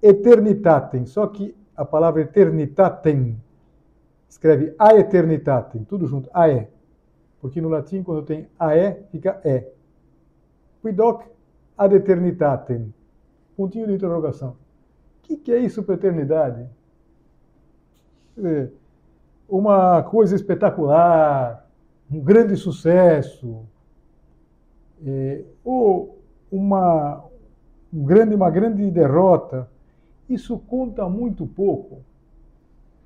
eternitatem. 0.00 1.04
Só 1.04 1.26
que 1.26 1.52
a 1.76 1.84
palavra 1.84 2.22
eternitatem 2.22 3.42
escreve 4.28 4.72
a 4.78 4.94
eternitatem, 4.94 5.82
tudo 5.82 6.06
junto, 6.06 6.30
ae. 6.32 6.68
Porque 7.40 7.60
no 7.60 7.68
latim, 7.68 8.04
quando 8.04 8.22
tem 8.22 8.48
ae, 8.56 9.02
fica 9.10 9.40
e. 9.44 9.66
Quid 10.80 11.00
hoc 11.00 11.24
ad 11.76 11.92
eternitatem. 11.92 12.94
Pontinho 13.56 13.88
de 13.88 13.94
interrogação. 13.94 14.50
O 14.50 15.22
que, 15.22 15.36
que 15.36 15.50
é 15.50 15.58
isso 15.58 15.82
para 15.82 15.96
eternidade? 15.96 16.70
Quer 18.36 18.40
dizer, 18.40 18.72
uma 19.48 20.02
coisa 20.02 20.36
espetacular, 20.36 21.66
um 22.10 22.20
grande 22.20 22.56
sucesso, 22.56 23.64
é, 25.04 25.44
ou 25.64 26.18
uma, 26.50 27.24
um 27.92 28.04
grande, 28.04 28.34
uma 28.34 28.50
grande 28.50 28.90
derrota, 28.90 29.68
isso 30.28 30.58
conta 30.58 31.08
muito 31.08 31.46
pouco, 31.46 32.02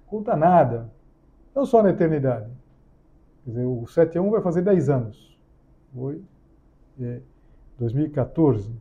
conta 0.07 0.35
nada, 0.35 0.91
não 1.55 1.65
só 1.65 1.83
na 1.83 1.91
eternidade. 1.91 2.51
Quer 3.45 3.51
dizer, 3.51 3.65
o 3.65 3.87
7 3.87 4.19
a 4.19 4.23
1 4.23 4.31
vai 4.31 4.41
fazer 4.41 4.63
10 4.63 4.89
anos. 4.89 5.39
Foi 5.95 6.23
é, 7.01 7.21
2014. 7.79 8.73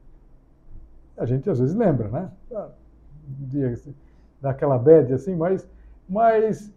A 1.17 1.25
gente 1.25 1.49
às 1.49 1.59
vezes 1.59 1.75
lembra, 1.75 2.09
né? 2.09 2.31
Ah, 2.53 2.69
um 3.27 3.47
dia 3.47 3.75
daquela 4.39 4.77
bad 4.77 5.13
assim, 5.13 5.35
mas, 5.35 5.67
mas 6.07 6.71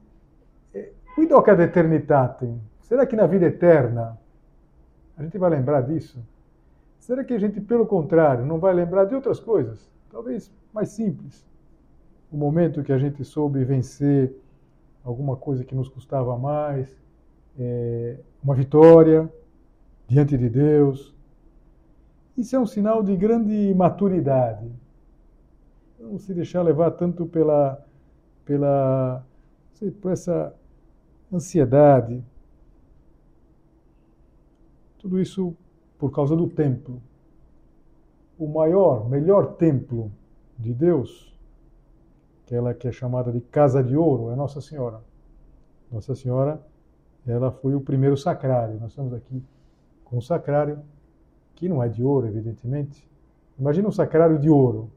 Cuidado 1.15 1.43
que 1.45 1.51
a 1.51 1.63
eternidade. 1.63 2.61
Será 2.81 3.07
que 3.07 3.15
na 3.15 3.27
vida 3.27 3.47
eterna 3.47 4.19
a 5.17 5.23
gente 5.23 5.39
vai 5.39 5.49
lembrar 5.49 5.83
disso? 5.83 6.19
Será 6.99 7.23
que 7.23 7.33
a 7.33 7.39
gente, 7.39 7.61
pelo 7.61 7.87
contrário, 7.87 8.45
não 8.45 8.59
vai 8.59 8.75
lembrar 8.75 9.05
de 9.05 9.15
outras 9.15 9.39
coisas? 9.39 9.89
Talvez 10.11 10.53
mais 10.73 10.89
simples. 10.89 11.47
O 12.33 12.37
momento 12.37 12.83
que 12.83 12.93
a 12.93 12.99
gente 12.99 13.25
soube 13.25 13.65
vencer 13.65 14.35
alguma 15.05 15.37
coisa 15.37 15.65
que 15.65 15.75
nos 15.75 15.89
custava 15.89 16.37
mais, 16.37 16.93
é, 17.59 18.19
uma 18.43 18.55
vitória 18.55 19.31
diante 20.09 20.37
de 20.37 20.49
Deus. 20.49 21.15
Isso 22.37 22.57
é 22.57 22.59
um 22.59 22.67
sinal 22.67 23.03
de 23.03 23.17
grande 23.17 23.73
maturidade. 23.75 24.69
Não 26.01 26.19
se 26.19 26.35
deixar 26.35 26.63
levar 26.63 26.91
tanto 26.93 27.25
pela, 27.27 27.85
pela, 28.45 29.25
sei, 29.75 29.91
por 29.91 30.11
essa 30.11 30.53
ansiedade. 31.37 32.23
Tudo 34.99 35.21
isso 35.21 35.55
por 35.99 36.11
causa 36.11 36.35
do 36.37 36.49
templo. 36.49 37.01
O 38.39 38.47
maior, 38.49 39.09
melhor 39.09 39.55
templo 39.55 40.11
de 40.59 40.73
Deus, 40.73 41.37
aquela 42.45 42.75
que 42.75 42.89
é 42.89 42.93
chamada 42.93 43.31
de 43.31 43.41
Casa 43.41 43.83
de 43.83 43.97
Ouro, 43.97 44.31
é 44.31 44.37
Nossa 44.37 44.61
Senhora. 44.61 45.01
Nossa 45.91 46.15
Senhora, 46.15 46.61
ela 47.27 47.51
foi 47.51 47.75
o 47.75 47.81
primeiro 47.81 48.17
sacrário. 48.17 48.79
Nós 48.81 48.91
estamos 48.91 49.13
aqui 49.13 49.43
com 50.05 50.19
um 50.19 50.21
sacrário 50.21 50.83
que 51.55 51.69
não 51.69 51.83
é 51.83 51.89
de 51.89 52.03
ouro, 52.03 52.27
evidentemente. 52.27 53.09
Imagina 53.59 53.89
um 53.89 53.93
sacrário 53.93 54.39
de 54.39 54.51
ouro. 54.51 54.91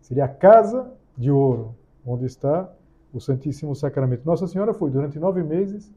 Seria 0.00 0.24
a 0.24 0.28
casa 0.28 0.92
de 1.16 1.30
ouro. 1.30 1.74
onde 2.04 2.26
está 2.26 2.70
o 3.14 3.20
Santíssimo 3.20 3.74
Sacramento. 3.76 4.26
Nossa 4.26 4.46
Senhora 4.48 4.74
foi 4.74 4.90
durante 4.90 5.18
nove 5.18 5.42
meses 5.42 5.90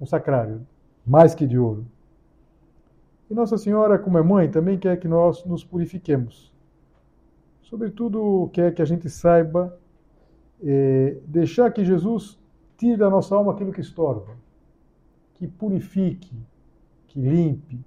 um 0.00 0.04
sacrário, 0.04 0.66
mais 1.06 1.34
que 1.34 1.46
de 1.46 1.58
ouro. 1.58 1.86
E 3.30 3.34
Nossa 3.34 3.56
Senhora, 3.56 3.98
como 3.98 4.18
é 4.18 4.22
mãe, 4.22 4.50
também 4.50 4.78
quer 4.78 4.98
que 4.98 5.08
nós 5.08 5.44
nos 5.44 5.64
purifiquemos. 5.64 6.52
Sobretudo, 7.62 8.50
quer 8.52 8.74
que 8.74 8.82
a 8.82 8.84
gente 8.84 9.08
saiba 9.08 9.76
é, 10.62 11.16
deixar 11.26 11.72
que 11.72 11.84
Jesus 11.84 12.38
tire 12.76 12.96
da 12.96 13.08
nossa 13.08 13.34
alma 13.34 13.52
aquilo 13.52 13.72
que 13.72 13.80
estorva, 13.80 14.36
que 15.34 15.48
purifique, 15.48 16.36
que 17.08 17.18
limpe, 17.18 17.80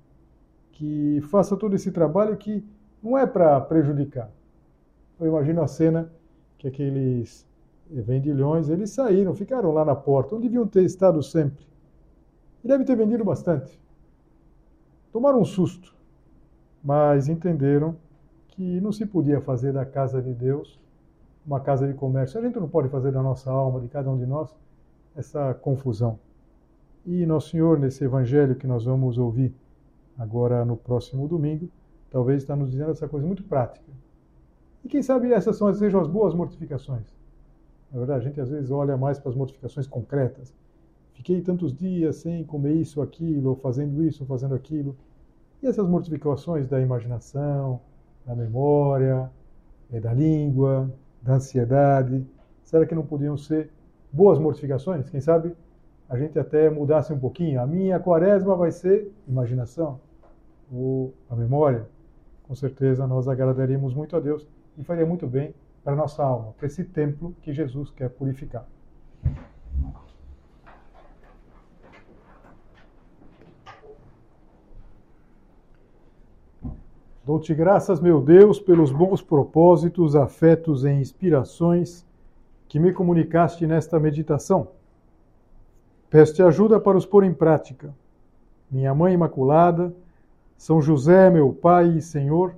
que 0.71 1.21
faça 1.29 1.55
todo 1.55 1.75
esse 1.75 1.91
trabalho 1.91 2.35
que 2.37 2.65
não 3.01 3.17
é 3.17 3.27
para 3.27 3.61
prejudicar. 3.61 4.31
Eu 5.19 5.27
imagino 5.27 5.61
a 5.61 5.67
cena 5.67 6.11
que 6.57 6.67
aqueles 6.67 7.46
vendilhões, 7.89 8.69
eles 8.69 8.89
saíram, 8.91 9.33
ficaram 9.33 9.71
lá 9.71 9.83
na 9.83 9.95
porta, 9.95 10.35
onde 10.35 10.47
deviam 10.47 10.67
ter 10.67 10.83
estado 10.83 11.21
sempre. 11.23 11.65
E 12.63 12.67
devem 12.67 12.85
ter 12.85 12.95
vendido 12.95 13.23
bastante. 13.23 13.79
Tomaram 15.11 15.39
um 15.39 15.45
susto, 15.45 15.95
mas 16.83 17.27
entenderam 17.27 17.95
que 18.49 18.81
não 18.81 18.91
se 18.91 19.05
podia 19.05 19.39
fazer 19.39 19.71
da 19.71 19.85
casa 19.85 20.21
de 20.21 20.33
Deus 20.33 20.79
uma 21.45 21.59
casa 21.59 21.87
de 21.87 21.93
comércio. 21.93 22.39
A 22.39 22.43
gente 22.43 22.59
não 22.59 22.67
pode 22.67 22.89
fazer 22.89 23.11
da 23.11 23.23
nossa 23.23 23.49
alma, 23.49 23.79
de 23.79 23.87
cada 23.87 24.09
um 24.09 24.17
de 24.17 24.25
nós, 24.25 24.53
essa 25.15 25.53
confusão. 25.53 26.19
E 27.05 27.25
Nosso 27.25 27.51
Senhor, 27.51 27.79
nesse 27.79 28.03
evangelho 28.03 28.55
que 28.55 28.67
nós 28.67 28.83
vamos 28.83 29.17
ouvir 29.17 29.55
agora 30.17 30.65
no 30.65 30.75
próximo 30.75 31.25
domingo, 31.27 31.69
talvez 32.09 32.43
está 32.43 32.55
nos 32.55 32.71
dizendo 32.71 32.91
essa 32.91 33.07
coisa 33.07 33.25
muito 33.25 33.43
prática. 33.43 33.89
E 34.83 34.89
quem 34.89 35.01
sabe 35.01 35.31
essas 35.31 35.55
são, 35.55 35.73
sejam 35.73 36.01
as 36.01 36.07
boas 36.07 36.33
mortificações. 36.33 37.15
Na 37.91 37.99
verdade, 37.99 38.25
a 38.25 38.27
gente 38.27 38.41
às 38.41 38.49
vezes 38.49 38.69
olha 38.71 38.97
mais 38.97 39.19
para 39.19 39.29
as 39.29 39.35
mortificações 39.35 39.87
concretas. 39.87 40.53
Fiquei 41.13 41.41
tantos 41.41 41.75
dias 41.75 42.17
sem 42.17 42.43
comer 42.43 42.73
isso, 42.73 43.01
aquilo, 43.01 43.55
fazendo 43.55 44.03
isso, 44.03 44.25
fazendo 44.25 44.53
aquilo. 44.53 44.95
E 45.61 45.67
essas 45.67 45.87
mortificações 45.87 46.67
da 46.67 46.79
imaginação, 46.79 47.79
da 48.25 48.35
memória, 48.35 49.29
eh, 49.91 49.99
da 49.99 50.13
língua, 50.13 50.91
da 51.21 51.35
ansiedade, 51.35 52.25
será 52.63 52.85
que 52.85 52.93
não 52.93 53.05
podiam 53.05 53.37
ser 53.37 53.71
boas 54.11 54.37
mortificações? 54.37 55.09
Quem 55.09 55.19
sabe 55.21 55.55
a 56.09 56.17
gente 56.17 56.37
até 56.39 56.69
mudasse 56.69 57.11
um 57.11 57.19
pouquinho. 57.19 57.61
A 57.61 57.67
minha 57.67 57.99
quaresma 57.99 58.55
vai 58.55 58.71
ser 58.71 59.11
imaginação 59.27 59.99
ou 60.71 61.13
a 61.29 61.35
memória. 61.35 61.87
Com 62.43 62.55
certeza 62.55 63.05
nós 63.05 63.27
agradaríamos 63.27 63.93
muito 63.93 64.15
a 64.15 64.19
Deus 64.19 64.47
e 64.77 64.83
faria 64.83 65.05
muito 65.05 65.27
bem 65.27 65.53
para 65.87 65.93
a 65.93 65.97
nossa 65.97 66.21
alma, 66.21 66.53
para 66.57 66.67
esse 66.67 66.83
templo 66.83 67.33
que 67.41 67.53
Jesus 67.53 67.89
quer 67.91 68.09
purificar. 68.09 68.67
Dou-te 77.25 77.55
graças, 77.55 78.01
meu 78.01 78.19
Deus, 78.19 78.59
pelos 78.59 78.91
bons 78.91 79.21
propósitos, 79.21 80.13
afetos 80.13 80.83
e 80.83 80.91
inspirações 80.91 82.05
que 82.67 82.81
me 82.81 82.91
comunicaste 82.91 83.65
nesta 83.65 83.97
meditação. 83.97 84.67
Peço-te 86.09 86.43
ajuda 86.43 86.81
para 86.81 86.97
os 86.97 87.05
pôr 87.05 87.23
em 87.23 87.33
prática. 87.33 87.95
Minha 88.69 88.93
Mãe 88.93 89.13
Imaculada, 89.13 89.95
São 90.57 90.81
José, 90.81 91.29
meu 91.29 91.53
Pai 91.53 91.87
e 91.95 92.01
Senhor, 92.01 92.57